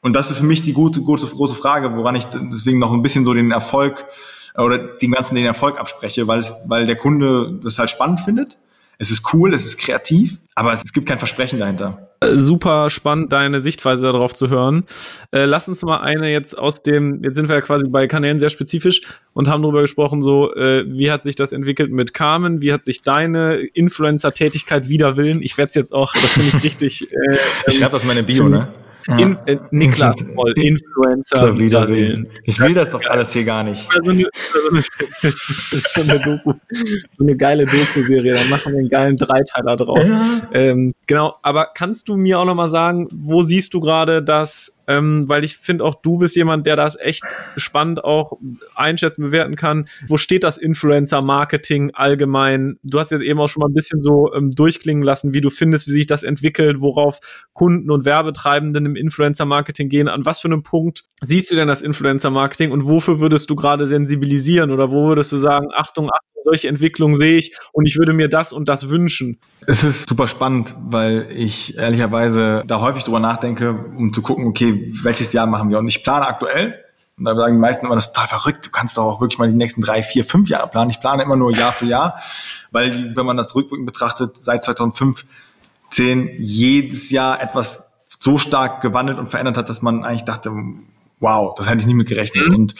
[0.00, 3.02] Und das ist für mich die gute, gute, große Frage, woran ich deswegen noch ein
[3.02, 4.04] bisschen so den Erfolg
[4.56, 8.58] oder den ganzen den Erfolg abspreche, weil es, weil der Kunde das halt spannend findet.
[9.02, 13.60] Es ist cool, es ist kreativ, aber es, gibt kein Versprechen dahinter super spannend, deine
[13.60, 14.84] Sichtweise darauf zu hören.
[15.32, 18.38] Äh, lass uns mal eine jetzt aus dem, jetzt sind wir ja quasi bei Kanälen
[18.38, 19.00] sehr spezifisch
[19.32, 22.84] und haben darüber gesprochen, so, äh, wie hat sich das entwickelt mit Carmen, wie hat
[22.84, 27.10] sich deine Influencer-Tätigkeit wider Willen, ich werde es jetzt auch, das finde ich richtig.
[27.10, 28.68] Äh, ich schreibe das in meine Bio, ne?
[29.06, 32.28] In, äh, Niklas Moll, Influencer wieder willen.
[32.44, 33.88] Ich will das doch alles hier gar nicht.
[34.02, 34.24] So eine,
[35.22, 36.52] so eine, Doku,
[37.16, 40.10] so eine geile Doku-Serie, dann machen wir einen geilen Dreiteiler draus.
[40.10, 40.42] Ja.
[40.52, 45.28] Ähm, genau, aber kannst du mir auch nochmal sagen, wo siehst du gerade, dass ähm,
[45.28, 47.24] weil ich finde auch du bist jemand, der das echt
[47.56, 48.38] spannend auch
[48.74, 49.86] einschätzen, bewerten kann.
[50.08, 52.78] Wo steht das Influencer-Marketing allgemein?
[52.82, 55.50] Du hast jetzt eben auch schon mal ein bisschen so ähm, durchklingen lassen, wie du
[55.50, 57.18] findest, wie sich das entwickelt, worauf
[57.52, 60.08] Kunden und Werbetreibenden im Influencer-Marketing gehen.
[60.08, 63.86] An was für einem Punkt siehst du denn das Influencer-Marketing und wofür würdest du gerade
[63.86, 68.12] sensibilisieren oder wo würdest du sagen, Achtung, Achtung, solche Entwicklungen sehe ich und ich würde
[68.12, 69.38] mir das und das wünschen.
[69.66, 74.71] Es ist super spannend, weil ich ehrlicherweise da häufig drüber nachdenke, um zu gucken, okay,
[75.04, 75.78] welches Jahr machen wir?
[75.78, 76.78] Und ich plane aktuell,
[77.18, 79.38] und da sagen die meisten immer, das ist total verrückt, du kannst doch auch wirklich
[79.38, 80.90] mal die nächsten drei, vier, fünf Jahre planen.
[80.90, 82.20] Ich plane immer nur Jahr für Jahr,
[82.70, 85.24] weil wenn man das rückwirkend betrachtet, seit 2005,
[85.90, 90.50] 10 jedes Jahr etwas so stark gewandelt und verändert hat, dass man eigentlich dachte,
[91.22, 92.48] wow, das hätte ich nie mit gerechnet.
[92.48, 92.54] Mhm.
[92.54, 92.74] Und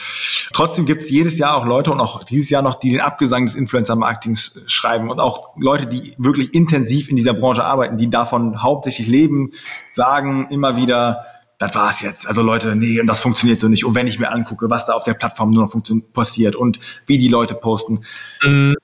[0.53, 3.47] trotzdem gibt es jedes Jahr auch Leute und auch dieses Jahr noch, die den Abgesang
[3.47, 8.63] des Influencer-Marketings schreiben und auch Leute, die wirklich intensiv in dieser Branche arbeiten, die davon
[8.63, 9.53] hauptsächlich leben,
[9.93, 11.25] sagen immer wieder,
[11.63, 12.27] das war's jetzt.
[12.27, 13.85] Also Leute, nee, und das funktioniert so nicht.
[13.85, 15.73] Und wenn ich mir angucke, was da auf der Plattform nur noch
[16.13, 18.01] passiert und wie die Leute posten,
[18.43, 18.75] mhm.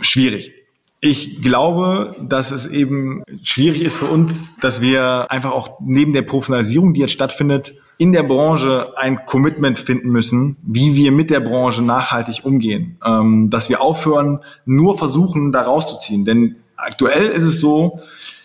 [0.00, 0.52] schwierig.
[1.00, 6.22] Ich glaube, dass es eben schwierig ist für uns, dass wir einfach auch neben der
[6.22, 11.40] Professionalisierung, die jetzt stattfindet, in der Branche ein Commitment finden müssen, wie wir mit der
[11.40, 12.96] Branche nachhaltig umgehen.
[13.04, 16.24] Ähm, dass wir aufhören, nur versuchen, da rauszuziehen.
[16.24, 18.00] Denn aktuell ist es so,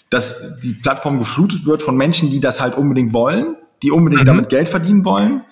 [0.10, 4.28] dass die Plattform geflutet wird von Menschen, die das halt unbedingt wollen, die unbedingt mhm.
[4.28, 5.44] damit Geld verdienen wollen.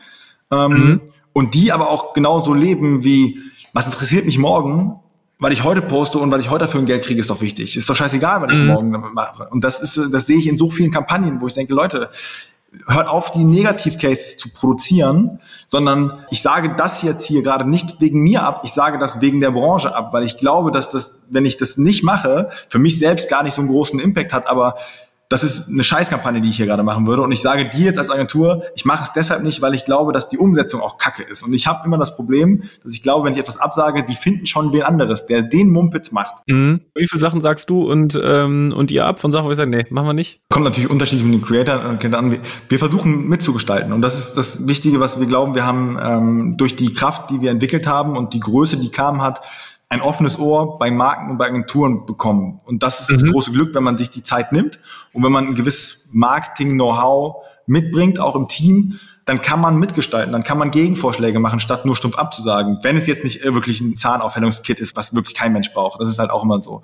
[0.52, 1.02] Ähm, mhm.
[1.34, 3.40] Und die aber auch genauso leben wie,
[3.74, 5.00] was interessiert mich morgen?
[5.40, 7.76] Weil ich heute poste und weil ich heute dafür ein Geld kriege, ist doch wichtig.
[7.76, 8.68] Ist doch scheißegal, was ich mhm.
[8.68, 9.48] morgen damit mache.
[9.50, 12.10] Und das ist, das sehe ich in so vielen Kampagnen, wo ich denke, Leute,
[12.88, 18.22] hört auf, die Negativcases zu produzieren, sondern ich sage das jetzt hier gerade nicht wegen
[18.22, 21.46] mir ab, ich sage das wegen der Branche ab, weil ich glaube, dass das, wenn
[21.46, 24.76] ich das nicht mache, für mich selbst gar nicht so einen großen Impact hat, aber
[25.30, 27.24] das ist eine Scheißkampagne, die ich hier gerade machen würde.
[27.24, 30.14] Und ich sage dir jetzt als Agentur, ich mache es deshalb nicht, weil ich glaube,
[30.14, 31.44] dass die Umsetzung auch kacke ist.
[31.44, 34.46] Und ich habe immer das Problem, dass ich glaube, wenn ich etwas absage, die finden
[34.46, 36.36] schon wen anderes, der den Mumpitz macht.
[36.48, 36.82] Mhm.
[36.96, 39.72] Wie viele Sachen sagst du und, ähm, und ihr ab von Sachen, wo ich sage,
[39.72, 40.42] nee, machen wir nicht?
[40.50, 42.38] Kommt natürlich unterschiedlich mit den Creatoren an.
[42.70, 43.94] Wir versuchen mitzugestalten.
[43.94, 45.56] Und das ist das Wichtige, was wir glauben.
[45.56, 49.22] Wir haben ähm, durch die Kraft, die wir entwickelt haben und die Größe, die kam
[49.22, 49.42] hat,
[49.94, 52.60] ein offenes Ohr bei Marken und bei Agenturen bekommen.
[52.66, 53.26] Und das ist mhm.
[53.26, 54.80] das große Glück, wenn man sich die Zeit nimmt
[55.14, 57.36] und wenn man ein gewisses Marketing-Know-how
[57.68, 61.96] mitbringt, auch im Team, dann kann man mitgestalten, dann kann man Gegenvorschläge machen, statt nur
[61.96, 62.80] stumpf abzusagen.
[62.82, 66.02] Wenn es jetzt nicht wirklich ein Zahnaufhellungskit ist, was wirklich kein Mensch braucht.
[66.02, 66.82] Das ist halt auch immer so.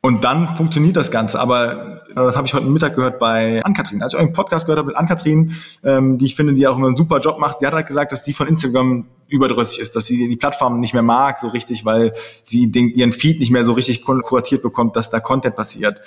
[0.00, 1.40] Und dann funktioniert das Ganze.
[1.40, 4.02] Aber äh, das habe ich heute Mittag gehört bei Ann-Kathrin.
[4.02, 6.86] Als ich euren Podcast gehört habe mit Ann-Kathrin, ähm, die ich finde, die auch immer
[6.86, 10.06] einen super Job macht, sie hat halt gesagt, dass die von Instagram überdrüssig ist, dass
[10.06, 12.12] sie die Plattform nicht mehr mag so richtig, weil
[12.46, 16.00] sie den, ihren Feed nicht mehr so richtig kuratiert bekommt, dass da Content passiert.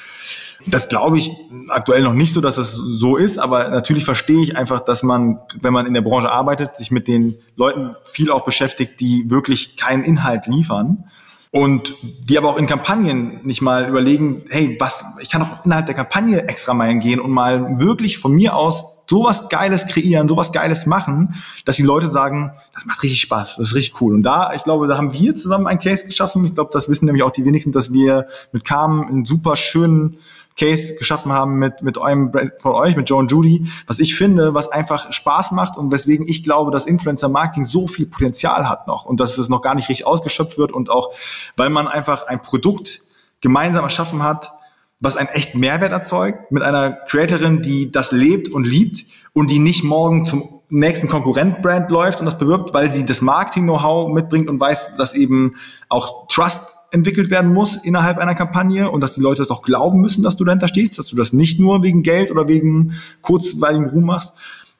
[0.67, 1.31] Das glaube ich
[1.69, 5.39] aktuell noch nicht so, dass das so ist, aber natürlich verstehe ich einfach, dass man,
[5.61, 9.77] wenn man in der Branche arbeitet, sich mit den Leuten viel auch beschäftigt, die wirklich
[9.77, 11.05] keinen Inhalt liefern
[11.51, 15.85] und die aber auch in Kampagnen nicht mal überlegen, hey, was, ich kann auch innerhalb
[15.85, 20.51] der Kampagne extra Meilen gehen und mal wirklich von mir aus sowas Geiles kreieren, sowas
[20.51, 21.35] Geiles machen,
[21.65, 24.13] dass die Leute sagen, das macht richtig Spaß, das ist richtig cool.
[24.13, 26.43] Und da, ich glaube, da haben wir zusammen ein Case geschaffen.
[26.45, 30.17] Ich glaube, das wissen nämlich auch die wenigsten, dass wir mit Carmen einen super schönen
[30.57, 34.53] Case geschaffen haben mit, mit eurem, von euch, mit Joe und Judy, was ich finde,
[34.53, 38.87] was einfach Spaß macht und weswegen ich glaube, dass Influencer Marketing so viel Potenzial hat
[38.87, 41.13] noch und dass es noch gar nicht richtig ausgeschöpft wird und auch,
[41.55, 43.03] weil man einfach ein Produkt
[43.39, 44.51] gemeinsam erschaffen hat,
[44.99, 49.59] was einen echten Mehrwert erzeugt, mit einer Creatorin, die das lebt und liebt und die
[49.59, 54.59] nicht morgen zum nächsten Konkurrent-Brand läuft und das bewirbt, weil sie das Marketing-Know-how mitbringt und
[54.59, 55.55] weiß, dass eben
[55.87, 59.99] auch Trust entwickelt werden muss innerhalb einer Kampagne und dass die Leute das auch glauben
[59.99, 63.89] müssen, dass du dahinter stehst, dass du das nicht nur wegen Geld oder wegen kurzweiligen
[63.89, 64.33] Ruhm machst.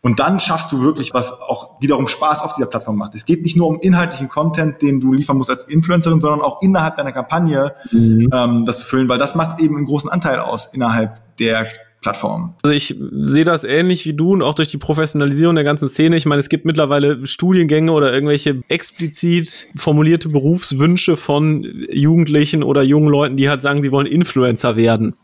[0.07, 3.13] Und dann schaffst du wirklich, was auch wiederum Spaß auf dieser Plattform macht.
[3.13, 6.61] Es geht nicht nur um inhaltlichen Content, den du liefern musst als Influencerin, sondern auch
[6.61, 8.29] innerhalb deiner Kampagne mhm.
[8.33, 11.65] ähm, das zu füllen, weil das macht eben einen großen Anteil aus innerhalb der
[12.01, 12.53] Plattformen.
[12.63, 16.15] Also ich sehe das ähnlich wie du und auch durch die Professionalisierung der ganzen Szene.
[16.15, 23.09] Ich meine, es gibt mittlerweile Studiengänge oder irgendwelche explizit formulierte Berufswünsche von Jugendlichen oder jungen
[23.09, 25.17] Leuten, die halt sagen, sie wollen Influencer werden.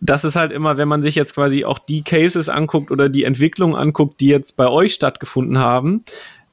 [0.00, 3.24] Das ist halt immer, wenn man sich jetzt quasi auch die Cases anguckt oder die
[3.24, 6.04] Entwicklung anguckt, die jetzt bei euch stattgefunden haben,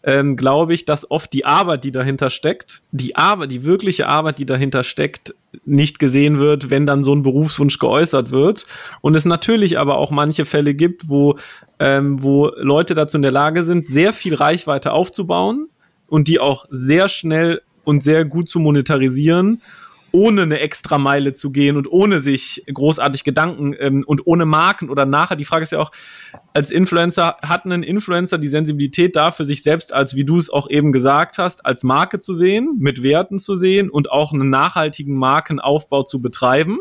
[0.03, 4.39] ähm, glaube ich, dass oft die Arbeit, die dahinter steckt, die Arbeit, die wirkliche Arbeit,
[4.39, 5.35] die dahinter steckt,
[5.65, 8.65] nicht gesehen wird, wenn dann so ein Berufswunsch geäußert wird.
[9.01, 11.37] Und es natürlich aber auch manche Fälle gibt, wo,
[11.79, 15.67] ähm, wo Leute dazu in der Lage sind, sehr viel Reichweite aufzubauen
[16.07, 19.61] und die auch sehr schnell und sehr gut zu monetarisieren
[20.11, 24.89] ohne eine extra Meile zu gehen und ohne sich großartig Gedanken ähm, und ohne Marken
[24.89, 25.35] oder nachher.
[25.35, 25.91] Die Frage ist ja auch,
[26.53, 30.69] als Influencer hat ein Influencer die Sensibilität dafür, sich selbst als, wie du es auch
[30.69, 35.15] eben gesagt hast, als Marke zu sehen, mit Werten zu sehen und auch einen nachhaltigen
[35.15, 36.79] Markenaufbau zu betreiben.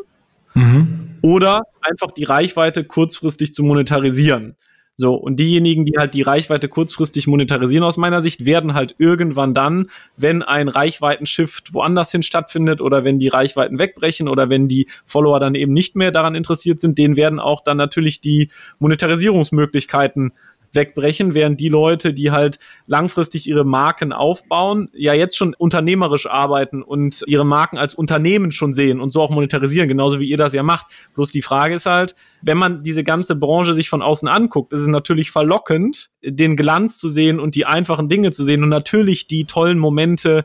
[0.54, 1.18] Mhm.
[1.22, 4.56] Oder einfach die Reichweite kurzfristig zu monetarisieren.
[5.00, 9.54] So, und diejenigen, die halt die Reichweite kurzfristig monetarisieren aus meiner Sicht, werden halt irgendwann
[9.54, 9.88] dann,
[10.18, 15.40] wenn ein Reichweitenshift woanders hin stattfindet oder wenn die Reichweiten wegbrechen oder wenn die Follower
[15.40, 20.32] dann eben nicht mehr daran interessiert sind, denen werden auch dann natürlich die Monetarisierungsmöglichkeiten
[20.72, 26.82] wegbrechen, während die Leute, die halt langfristig ihre Marken aufbauen, ja jetzt schon unternehmerisch arbeiten
[26.82, 30.52] und ihre Marken als Unternehmen schon sehen und so auch monetarisieren, genauso wie ihr das
[30.52, 30.86] ja macht.
[31.14, 34.80] Bloß die Frage ist halt, wenn man diese ganze Branche sich von außen anguckt, ist
[34.80, 39.26] es natürlich verlockend, den Glanz zu sehen und die einfachen Dinge zu sehen und natürlich
[39.26, 40.44] die tollen Momente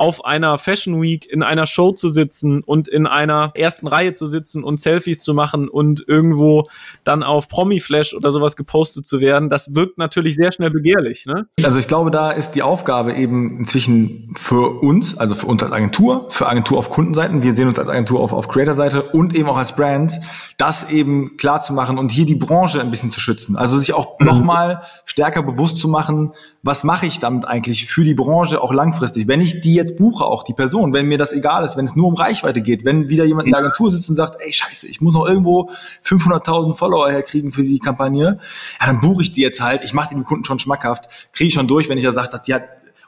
[0.00, 4.26] auf einer Fashion Week in einer Show zu sitzen und in einer ersten Reihe zu
[4.26, 6.66] sitzen und Selfies zu machen und irgendwo
[7.04, 11.26] dann auf Promi-Flash oder sowas gepostet zu werden, das wirkt natürlich sehr schnell begehrlich.
[11.26, 11.48] Ne?
[11.62, 15.72] Also ich glaube, da ist die Aufgabe eben inzwischen für uns, also für uns als
[15.72, 19.50] Agentur, für Agentur auf Kundenseiten, wir sehen uns als Agentur auf, auf Creator-Seite und eben
[19.50, 20.18] auch als Brand,
[20.56, 23.54] das eben klar zu machen und hier die Branche ein bisschen zu schützen.
[23.54, 24.24] Also sich auch mhm.
[24.24, 26.32] nochmal stärker bewusst zu machen,
[26.62, 29.28] was mache ich damit eigentlich für die Branche auch langfristig?
[29.28, 31.96] Wenn ich die jetzt buche, auch die Person, wenn mir das egal ist, wenn es
[31.96, 34.86] nur um Reichweite geht, wenn wieder jemand in der Agentur sitzt und sagt, ey, scheiße,
[34.86, 35.70] ich muss noch irgendwo
[36.04, 38.38] 500.000 Follower herkriegen für die Kampagne,
[38.80, 41.54] ja, dann buche ich die jetzt halt, ich mache den Kunden schon schmackhaft, kriege ich
[41.54, 42.48] schon durch, wenn ich da sage, hat,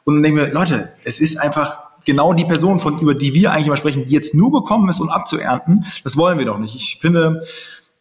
[0.05, 3.33] und dann denke ich mir, Leute, es ist einfach genau die Person, von, über die
[3.33, 6.57] wir eigentlich immer sprechen, die jetzt nur gekommen ist, um abzuernten, das wollen wir doch
[6.57, 6.75] nicht.
[6.75, 7.43] Ich finde,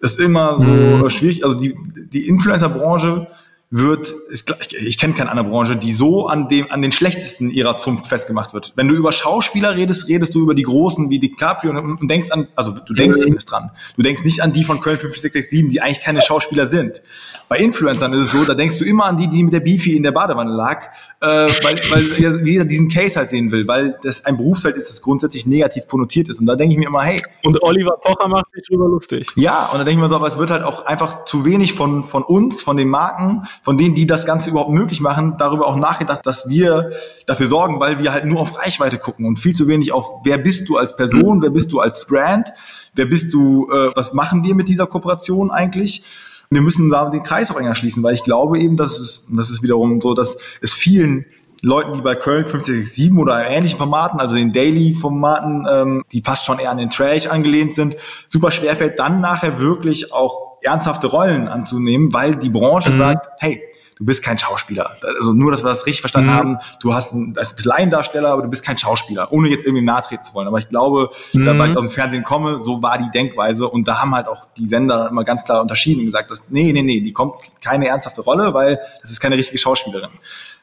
[0.00, 1.10] das ist immer so mhm.
[1.10, 1.76] schwierig, also die,
[2.12, 3.28] die Influencer-Branche,
[3.74, 4.44] wird, ich,
[4.76, 8.52] ich kenne keine andere Branche, die so an dem, an den schlechtesten ihrer Zunft festgemacht
[8.52, 8.74] wird.
[8.76, 12.30] Wenn du über Schauspieler redest, redest du über die Großen wie DiCaprio und, und denkst
[12.32, 13.22] an, also du denkst mhm.
[13.22, 13.70] zumindest dran.
[13.96, 17.00] Du denkst nicht an die von Köln 5667, die eigentlich keine Schauspieler sind.
[17.48, 19.96] Bei Influencern ist es so, da denkst du immer an die, die mit der Beefy
[19.96, 20.88] in der Badewanne lag,
[21.20, 25.00] äh, weil, weil jeder diesen Case halt sehen will, weil das ein Berufsfeld ist, das
[25.00, 26.40] grundsätzlich negativ konnotiert ist.
[26.40, 27.22] Und da denke ich mir immer, hey.
[27.42, 29.28] Und Oliver Pocher macht sich drüber lustig.
[29.36, 31.72] Ja, und da denke ich mir so, aber es wird halt auch einfach zu wenig
[31.72, 35.66] von, von uns, von den Marken, von denen, die das Ganze überhaupt möglich machen, darüber
[35.66, 36.90] auch nachgedacht, dass wir
[37.26, 40.38] dafür sorgen, weil wir halt nur auf Reichweite gucken und viel zu wenig auf, wer
[40.38, 42.52] bist du als Person, wer bist du als Brand,
[42.94, 46.04] wer bist du, äh, was machen wir mit dieser Kooperation eigentlich?
[46.50, 49.48] Wir müssen da den Kreis auch enger schließen, weil ich glaube eben, dass es, das
[49.48, 51.24] ist wiederum so, dass es vielen
[51.62, 56.58] Leuten, die bei Köln 5067 oder ähnlichen Formaten, also den Daily-Formaten, ähm, die fast schon
[56.58, 57.96] eher an den Trash angelehnt sind,
[58.28, 62.98] super schwerfällt, dann nachher wirklich auch ernsthafte Rollen anzunehmen, weil die Branche mhm.
[62.98, 63.62] sagt, hey,
[63.96, 64.96] du bist kein Schauspieler.
[65.18, 66.34] Also nur, dass wir das richtig verstanden mhm.
[66.34, 69.84] haben, du hast ein, das bist Laiendarsteller, aber du bist kein Schauspieler, ohne jetzt irgendwie
[69.84, 70.48] nahtreten zu wollen.
[70.48, 71.44] Aber ich glaube, mhm.
[71.44, 74.26] da, weil ich aus dem Fernsehen komme, so war die Denkweise und da haben halt
[74.26, 77.36] auch die Sender immer ganz klar unterschieden und gesagt, dass, nee, nee, nee, die kommt
[77.60, 80.10] keine ernsthafte Rolle, weil das ist keine richtige Schauspielerin.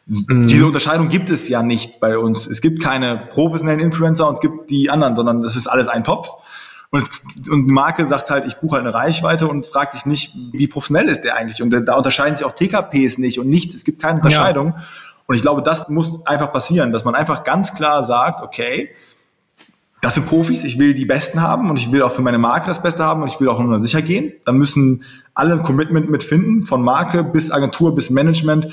[0.09, 0.45] Mhm.
[0.47, 2.47] Diese Unterscheidung gibt es ja nicht bei uns.
[2.47, 6.03] Es gibt keine professionellen Influencer und es gibt die anderen, sondern das ist alles ein
[6.03, 6.29] Topf.
[6.89, 10.35] Und, es, und Marke sagt halt, ich buche halt eine Reichweite und fragt sich nicht,
[10.51, 11.61] wie professionell ist der eigentlich.
[11.61, 13.75] Und da unterscheiden sich auch TKPs nicht und nichts.
[13.75, 14.73] Es gibt keine Unterscheidung.
[14.75, 14.83] Ja.
[15.27, 18.89] Und ich glaube, das muss einfach passieren, dass man einfach ganz klar sagt, okay,
[20.01, 22.65] das sind Profis, ich will die Besten haben und ich will auch für meine Marke
[22.67, 24.31] das Beste haben und ich will auch nur sicher gehen.
[24.45, 25.03] Da müssen
[25.35, 28.69] alle ein Commitment mitfinden, von Marke bis Agentur bis Management.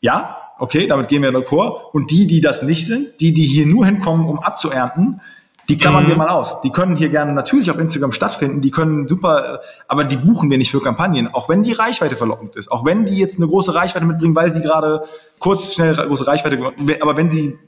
[0.00, 1.92] Ja, okay, damit gehen wir in der Chor.
[1.92, 5.20] Und die, die das nicht sind, die, die hier nur hinkommen, um abzuernten,
[5.68, 6.08] die klammern mhm.
[6.08, 6.60] wir mal aus.
[6.60, 10.58] Die können hier gerne natürlich auf Instagram stattfinden, die können super, aber die buchen wir
[10.58, 13.74] nicht für Kampagnen, auch wenn die Reichweite verlockend ist, auch wenn die jetzt eine große
[13.74, 15.02] Reichweite mitbringen, weil sie gerade
[15.40, 16.58] kurz, schnell große Reichweite,
[17.00, 17.58] aber wenn sie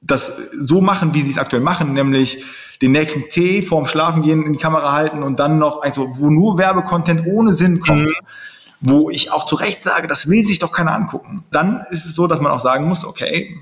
[0.00, 2.44] das so machen, wie sie es aktuell machen, nämlich
[2.80, 6.30] den nächsten Tee vorm Schlafen gehen in die Kamera halten und dann noch, also wo
[6.30, 8.26] nur Werbecontent ohne Sinn kommt, mhm
[8.80, 11.44] wo ich auch zu Recht sage, das will sich doch keiner angucken.
[11.50, 13.56] Dann ist es so, dass man auch sagen muss, okay,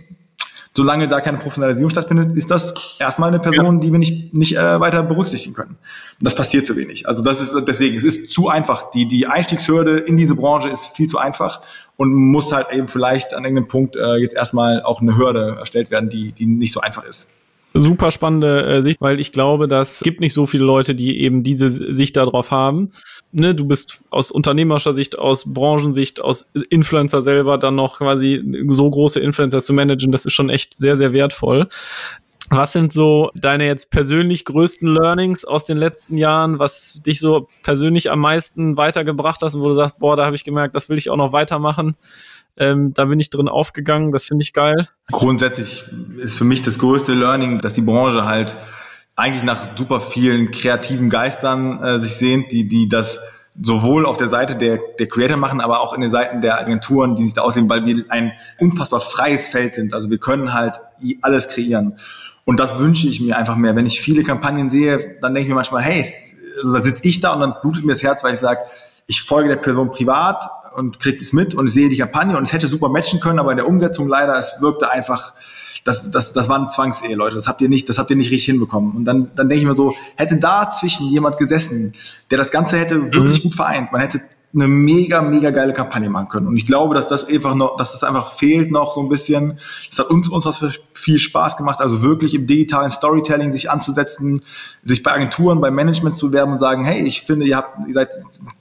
[0.77, 3.81] solange da keine Professionalisierung stattfindet, ist das erstmal eine Person, ja.
[3.81, 5.77] die wir nicht, nicht äh, weiter berücksichtigen können.
[6.21, 7.09] Und das passiert zu wenig.
[7.09, 8.93] Also das ist deswegen, es ist zu einfach.
[8.93, 11.63] Die, die Einstiegshürde in diese Branche ist viel zu einfach
[11.97, 15.91] und muss halt eben vielleicht an irgendeinem Punkt äh, jetzt erstmal auch eine Hürde erstellt
[15.91, 17.31] werden, die, die nicht so einfach ist
[17.75, 21.43] super spannende äh, Sicht, weil ich glaube, das gibt nicht so viele Leute, die eben
[21.43, 22.91] diese Sicht darauf haben.
[23.31, 28.89] Ne, du bist aus unternehmerischer Sicht, aus Branchensicht, aus Influencer selber dann noch quasi so
[28.89, 31.69] große Influencer zu managen, das ist schon echt sehr, sehr wertvoll.
[32.51, 37.49] Was sind so deine jetzt persönlich größten Learnings aus den letzten Jahren, was dich so
[37.63, 40.89] persönlich am meisten weitergebracht hast und wo du sagst, boah, da habe ich gemerkt, das
[40.89, 41.97] will ich auch noch weitermachen?
[42.57, 44.89] Ähm, da bin ich drin aufgegangen, das finde ich geil.
[45.13, 45.85] Grundsätzlich
[46.17, 48.57] ist für mich das größte Learning, dass die Branche halt
[49.19, 53.19] eigentlich nach super vielen kreativen Geistern äh, sich sehnt, die, die das
[53.61, 57.17] sowohl auf der Seite der, der Creator machen, aber auch in den Seiten der Agenturen,
[57.17, 59.93] die sich da aussehen, weil wir ein unfassbar freies Feld sind.
[59.93, 60.81] Also wir können halt
[61.23, 61.99] alles kreieren.
[62.45, 63.75] Und das wünsche ich mir einfach mehr.
[63.75, 66.07] Wenn ich viele Kampagnen sehe, dann denke ich mir manchmal, hey,
[66.63, 68.61] also dann sitze ich da und dann blutet mir das Herz, weil ich sage,
[69.09, 70.45] ich folge der Person privat,
[70.79, 73.51] und kriegt es mit und sehe die Kampagne und es hätte super matchen können, aber
[73.51, 75.33] in der Umsetzung leider, es wirkte einfach,
[75.85, 77.35] das, das, das war eine Zwangsehe, Leute.
[77.35, 78.93] Das habt ihr nicht, das habt ihr nicht richtig hinbekommen.
[78.93, 81.95] Und dann, dann denke ich mir so, hätte da zwischen jemand gesessen,
[82.31, 83.49] der das Ganze hätte wirklich mhm.
[83.49, 83.93] gut vereint.
[83.93, 84.21] Man hätte
[84.55, 86.47] eine mega, mega geile Kampagne machen können.
[86.47, 89.59] Und ich glaube, dass das einfach noch, dass das einfach fehlt noch so ein bisschen.
[89.91, 94.41] Das hat uns, uns was viel Spaß gemacht, also wirklich im digitalen Storytelling sich anzusetzen,
[94.85, 97.95] sich bei Agenturen, bei Management zu werben und sagen, hey, ich finde, ihr habt, ihr
[97.95, 98.11] seid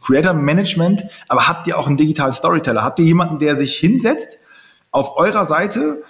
[0.06, 2.84] Creator Management, aber habt ihr auch einen digitalen Storyteller?
[2.84, 4.40] Habt ihr jemanden, der sich hinsetzt
[4.92, 6.04] auf eurer Seite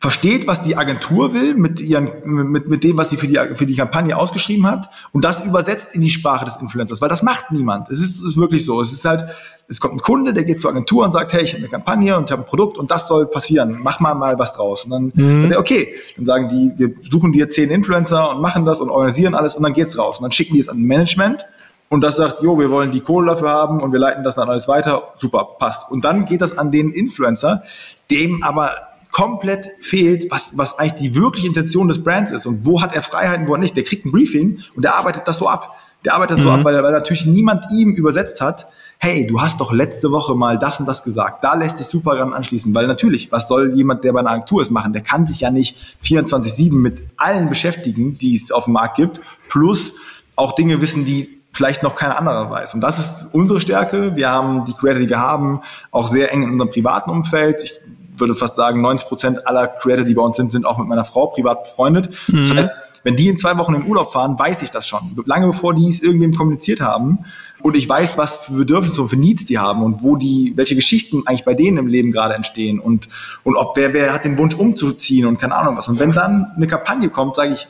[0.00, 3.66] versteht, was die Agentur will mit, ihren, mit, mit dem, was sie für die, für
[3.66, 7.50] die Kampagne ausgeschrieben hat und das übersetzt in die Sprache des Influencers, weil das macht
[7.50, 7.90] niemand.
[7.90, 8.80] Es ist, ist wirklich so.
[8.80, 9.24] Es ist halt,
[9.66, 12.16] es kommt ein Kunde, der geht zur Agentur und sagt, hey, ich habe eine Kampagne
[12.16, 13.80] und ich habe ein Produkt und das soll passieren.
[13.82, 14.84] Mach mal mal was draus.
[14.84, 15.48] Und dann, mhm.
[15.48, 19.34] dann okay, dann sagen die, wir suchen dir zehn Influencer und machen das und organisieren
[19.34, 20.18] alles und dann geht's raus.
[20.18, 21.44] Und dann schicken die es an Management
[21.88, 24.48] und das sagt, jo, wir wollen die Kohle dafür haben und wir leiten das dann
[24.48, 25.12] alles weiter.
[25.16, 25.90] Super, passt.
[25.90, 27.62] Und dann geht das an den Influencer,
[28.10, 28.70] dem aber
[29.18, 33.02] komplett fehlt, was, was eigentlich die wirkliche Intention des Brands ist und wo hat er
[33.02, 33.76] Freiheiten, wo er nicht.
[33.76, 35.76] Der kriegt ein Briefing und der arbeitet das so ab.
[36.04, 36.48] Der arbeitet das mhm.
[36.48, 40.36] so ab, weil, weil natürlich niemand ihm übersetzt hat, hey, du hast doch letzte Woche
[40.36, 41.42] mal das und das gesagt.
[41.42, 44.62] Da lässt sich super dran anschließen, weil natürlich, was soll jemand, der bei einer Agentur
[44.62, 44.92] ist, machen?
[44.92, 49.20] Der kann sich ja nicht 24-7 mit allen beschäftigen, die es auf dem Markt gibt,
[49.48, 49.94] plus
[50.36, 52.74] auch Dinge wissen, die vielleicht noch kein anderer weiß.
[52.74, 54.14] Und das ist unsere Stärke.
[54.14, 57.62] Wir haben die Creator, die wir haben, auch sehr eng in unserem privaten Umfeld.
[57.64, 57.74] Ich
[58.20, 61.04] würde fast sagen, 90 Prozent aller Creator, die bei uns sind, sind auch mit meiner
[61.04, 62.10] Frau privat befreundet.
[62.28, 62.40] Mhm.
[62.40, 65.00] Das heißt, wenn die in zwei Wochen in Urlaub fahren, weiß ich das schon.
[65.24, 67.20] Lange bevor die es irgendwem kommuniziert haben.
[67.60, 70.74] Und ich weiß, was für Bedürfnisse und für Needs die haben und wo die, welche
[70.74, 73.08] Geschichten eigentlich bei denen im Leben gerade entstehen und,
[73.42, 75.88] und ob wer, wer hat den Wunsch umzuziehen und keine Ahnung was.
[75.88, 77.68] Und wenn dann eine Kampagne kommt, sage ich,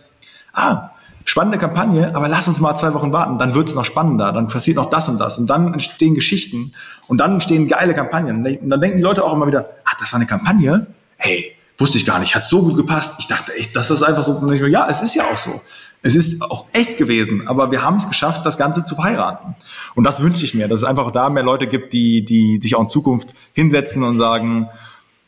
[0.52, 0.90] ah,
[1.28, 4.78] spannende Kampagne, aber lass uns mal zwei Wochen warten, dann wird's noch spannender, dann passiert
[4.78, 6.72] noch das und das und dann entstehen Geschichten
[7.06, 8.46] und dann entstehen geile Kampagnen.
[8.46, 10.86] Und dann denken die Leute auch immer wieder, ach, das war eine Kampagne?
[11.18, 13.16] Hey, wusste ich gar nicht, hat so gut gepasst.
[13.18, 14.42] Ich dachte echt, das ist einfach so.
[14.66, 15.60] Ja, es ist ja auch so.
[16.00, 19.54] Es ist auch echt gewesen, aber wir haben es geschafft, das Ganze zu verheiraten.
[19.94, 22.74] Und das wünsche ich mir, dass es einfach da mehr Leute gibt, die, die sich
[22.74, 24.68] auch in Zukunft hinsetzen und sagen,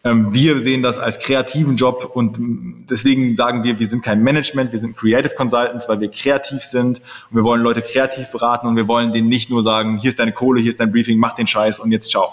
[0.03, 2.38] wir sehen das als kreativen Job und
[2.88, 7.03] deswegen sagen wir, wir sind kein Management, wir sind Creative Consultants, weil wir kreativ sind
[7.30, 10.18] und wir wollen Leute kreativ beraten und wir wollen denen nicht nur sagen, hier ist
[10.18, 12.30] deine Kohle, hier ist dein Briefing, mach den Scheiß und jetzt ciao.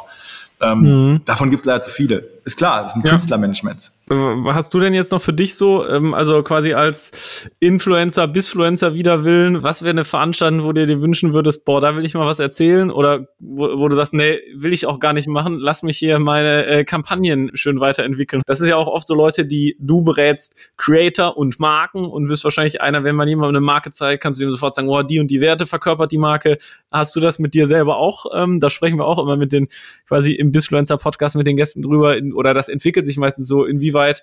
[0.61, 1.22] Ähm, mhm.
[1.26, 2.36] Davon gibt es leider zu viele.
[2.47, 3.11] Ist klar, das sind ja.
[3.11, 3.99] Künstlermanagements.
[4.09, 9.25] Hast du denn jetzt noch für dich so, ähm, also quasi als Influencer, Bisfluencer wider
[9.25, 12.25] Willen, was wäre eine Veranstaltung, wo du dir wünschen würdest, boah, da will ich mal
[12.25, 12.89] was erzählen?
[12.89, 16.19] Oder wo, wo du sagst, nee, will ich auch gar nicht machen, lass mich hier
[16.19, 18.43] meine äh, Kampagnen schön weiterentwickeln.
[18.45, 22.45] Das ist ja auch oft so Leute, die du berätst, Creator und Marken und bist
[22.45, 25.19] wahrscheinlich einer, wenn man jemandem eine Marke zeigt, kannst du ihm sofort sagen, oh, die
[25.19, 26.59] und die Werte verkörpert die Marke.
[26.93, 28.25] Hast du das mit dir selber auch?
[28.33, 29.67] Ähm, da sprechen wir auch immer mit den,
[30.07, 34.21] quasi im Bisfluencer-Podcast mit den Gästen drüber, in, oder das entwickelt sich meistens so, inwieweit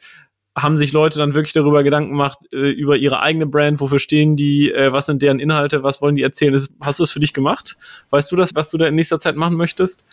[0.56, 4.36] haben sich Leute dann wirklich darüber Gedanken gemacht, äh, über ihre eigene Brand, wofür stehen
[4.36, 6.54] die, äh, was sind deren Inhalte, was wollen die erzählen?
[6.54, 7.76] Ist, hast du es für dich gemacht?
[8.10, 10.04] Weißt du das, was du da in nächster Zeit machen möchtest?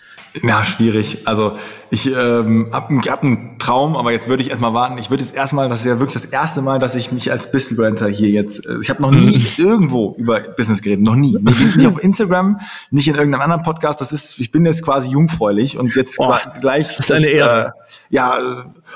[0.42, 1.28] Ja, schwierig.
[1.28, 1.58] Also
[1.92, 4.98] ich ähm, habe hab einen Traum, aber jetzt würde ich erstmal warten.
[4.98, 7.52] Ich würde jetzt erstmal, das ist ja wirklich das erste Mal, dass ich mich als
[7.52, 9.46] Business Brandter hier jetzt, äh, ich habe noch nie mhm.
[9.58, 11.38] irgendwo über Business geredet, noch nie.
[11.40, 14.02] Nicht auf Instagram, nicht in irgendeinem anderen Podcast.
[14.02, 16.98] Das ist, ich bin jetzt quasi jungfräulich und jetzt oh, gleich.
[16.98, 17.68] Das ist eine Ehre.
[17.68, 18.38] Äh, ja,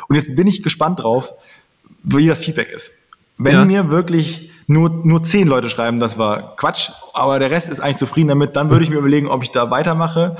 [0.07, 1.34] und jetzt bin ich gespannt drauf,
[2.05, 2.91] wie das Feedback ist.
[3.37, 3.65] Wenn ja.
[3.65, 7.97] mir wirklich nur, nur zehn Leute schreiben, das war Quatsch, aber der Rest ist eigentlich
[7.97, 10.37] zufrieden damit, dann würde ich mir überlegen, ob ich da weitermache.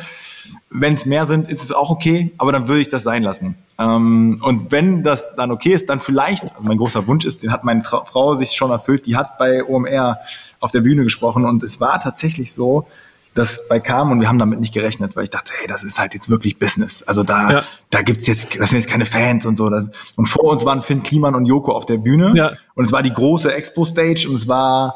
[0.69, 3.55] Wenn es mehr sind, ist es auch okay, aber dann würde ich das sein lassen.
[3.79, 7.51] Ähm, und wenn das dann okay ist, dann vielleicht, also mein großer Wunsch ist, den
[7.51, 10.19] hat meine Tra Frau sich schon erfüllt, die hat bei OMR
[10.59, 12.87] auf der Bühne gesprochen und es war tatsächlich so,
[13.35, 15.99] das bei kam und wir haben damit nicht gerechnet, weil ich dachte, hey, das ist
[15.99, 17.03] halt jetzt wirklich Business.
[17.03, 17.63] Also da, ja.
[17.89, 19.69] da gibt's jetzt, das sind jetzt keine Fans und so.
[19.69, 22.53] Das, und vor uns waren Finn Kliman und Joko auf der Bühne ja.
[22.75, 24.95] und es war die große Expo-Stage und es war,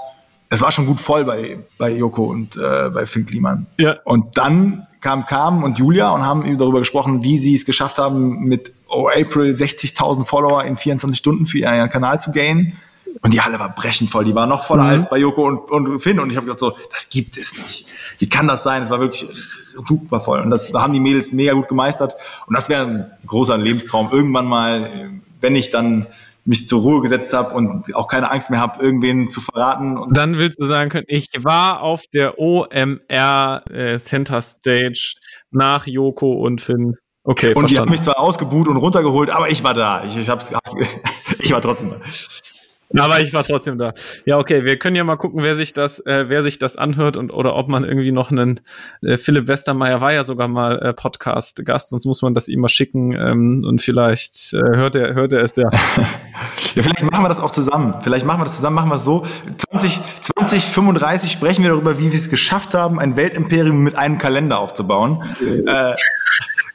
[0.49, 3.67] es war schon gut voll bei, bei Joko und äh, bei Finn Kliman.
[3.77, 3.97] Ja.
[4.05, 8.45] Und dann kam Kam und Julia und haben darüber gesprochen, wie sie es geschafft haben,
[8.45, 12.73] mit Oh April 60.000 Follower in 24 Stunden für ihren Kanal zu gainen.
[13.21, 14.25] Und die Halle war brechend voll.
[14.25, 14.89] Die war noch voller mhm.
[14.89, 16.19] als bei Joko und, und Finn.
[16.19, 17.87] Und ich habe gedacht so, das gibt es nicht.
[18.17, 18.83] Wie kann das sein?
[18.83, 19.27] Es war wirklich
[19.87, 20.41] super voll.
[20.41, 22.15] Und das da haben die Mädels mega gut gemeistert.
[22.47, 24.09] Und das wäre ein großer Lebenstraum.
[24.11, 26.07] Irgendwann mal, wenn ich dann
[26.45, 29.97] mich zur Ruhe gesetzt habe und auch keine Angst mehr habe, irgendwen zu verraten.
[29.97, 35.15] Und dann willst du sagen können, ich war auf der OMR äh, Center Stage
[35.51, 36.95] nach Joko und Finn.
[37.23, 37.67] Okay, und verstanden.
[37.67, 40.03] die haben mich zwar ausgebuht und runtergeholt, aber ich war da.
[40.05, 40.73] Ich, ich, hab's, hab's
[41.39, 41.97] ich war trotzdem da.
[42.97, 43.93] Aber ich war trotzdem da.
[44.25, 47.17] Ja, okay, wir können ja mal gucken, wer sich das, äh, wer sich das anhört
[47.17, 48.61] und oder ob man irgendwie noch einen
[49.01, 52.69] äh, Philipp Westermeier war ja sogar mal äh, Podcast-Gast, sonst muss man das ihm mal
[52.69, 55.69] schicken ähm, und vielleicht äh, hört er hört er es ja.
[56.75, 57.95] ja, vielleicht machen wir das auch zusammen.
[58.01, 59.25] Vielleicht machen wir das zusammen, machen wir es so.
[59.71, 64.59] 20, 2035 sprechen wir darüber, wie wir es geschafft haben, ein Weltimperium mit einem Kalender
[64.59, 65.23] aufzubauen.
[65.67, 65.93] äh,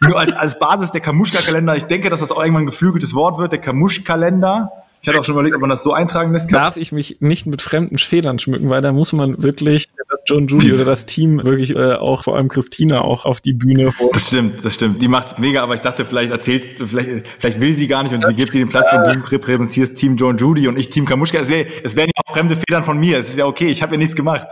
[0.00, 1.76] nur als, als Basis der Kamuschka-Kalender.
[1.76, 4.83] Ich denke, dass das auch irgendwann ein geflügeltes Wort wird, der Kamusch-Kalender.
[5.04, 6.50] Ich hatte auch schon überlegt, ob man das so eintragen lässt.
[6.50, 10.46] Darf ich mich nicht mit fremden Federn schmücken, weil da muss man wirklich das John
[10.46, 14.10] Judy oder das Team wirklich äh, auch, vor allem Christina, auch auf die Bühne holen.
[14.14, 15.02] Das stimmt, das stimmt.
[15.02, 18.22] Die macht's mega, aber ich dachte, vielleicht erzählt, vielleicht, vielleicht will sie gar nicht und
[18.22, 20.88] das, sie gibt dir den Platz äh, und du repräsentierst Team John Judy und ich
[20.88, 21.38] Team Kamuschka.
[21.38, 23.18] Es, wär, es wären ja auch fremde Federn von mir.
[23.18, 24.46] Es ist ja okay, ich habe ja nichts gemacht.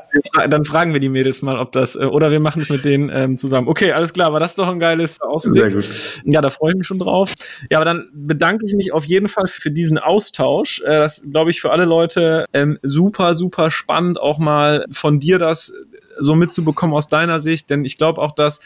[0.50, 3.08] Dann fragen wir die Mädels mal, ob das, äh, oder wir machen es mit denen
[3.08, 3.68] ähm, zusammen.
[3.68, 5.54] Okay, alles klar, aber das ist doch ein geiles Ausblick.
[5.54, 6.22] Sehr gut.
[6.24, 7.32] Ja, da freue ich mich schon drauf.
[7.70, 10.41] Ja, aber dann bedanke ich mich auf jeden Fall für diesen Austausch.
[10.84, 15.38] Äh, das glaube ich, für alle Leute ähm, super, super spannend, auch mal von dir
[15.38, 15.72] das
[16.18, 18.60] so mitzubekommen aus deiner Sicht, denn ich glaube auch, dass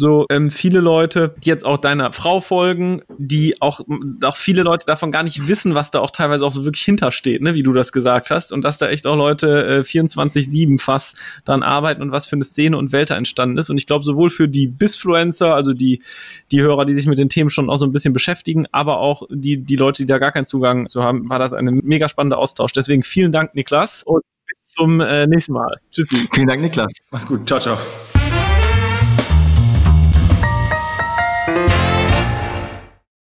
[0.00, 3.80] so ähm, viele Leute, die jetzt auch deiner Frau folgen, die auch,
[4.24, 7.42] auch viele Leute davon gar nicht wissen, was da auch teilweise auch so wirklich hintersteht,
[7.42, 11.18] ne, wie du das gesagt hast, und dass da echt auch Leute äh, 24-7 fast
[11.44, 13.68] dran arbeiten und was für eine Szene und Welt da entstanden ist.
[13.68, 16.02] Und ich glaube, sowohl für die Bisfluencer, also die,
[16.50, 19.22] die Hörer, die sich mit den Themen schon auch so ein bisschen beschäftigen, aber auch
[19.30, 22.38] die, die Leute, die da gar keinen Zugang zu haben, war das ein mega spannender
[22.38, 22.72] Austausch.
[22.72, 25.76] Deswegen vielen Dank, Niklas, und bis zum äh, nächsten Mal.
[25.90, 26.26] Tschüssi.
[26.32, 26.90] Vielen Dank, Niklas.
[27.10, 27.46] Mach's gut.
[27.46, 27.78] Ciao, ciao.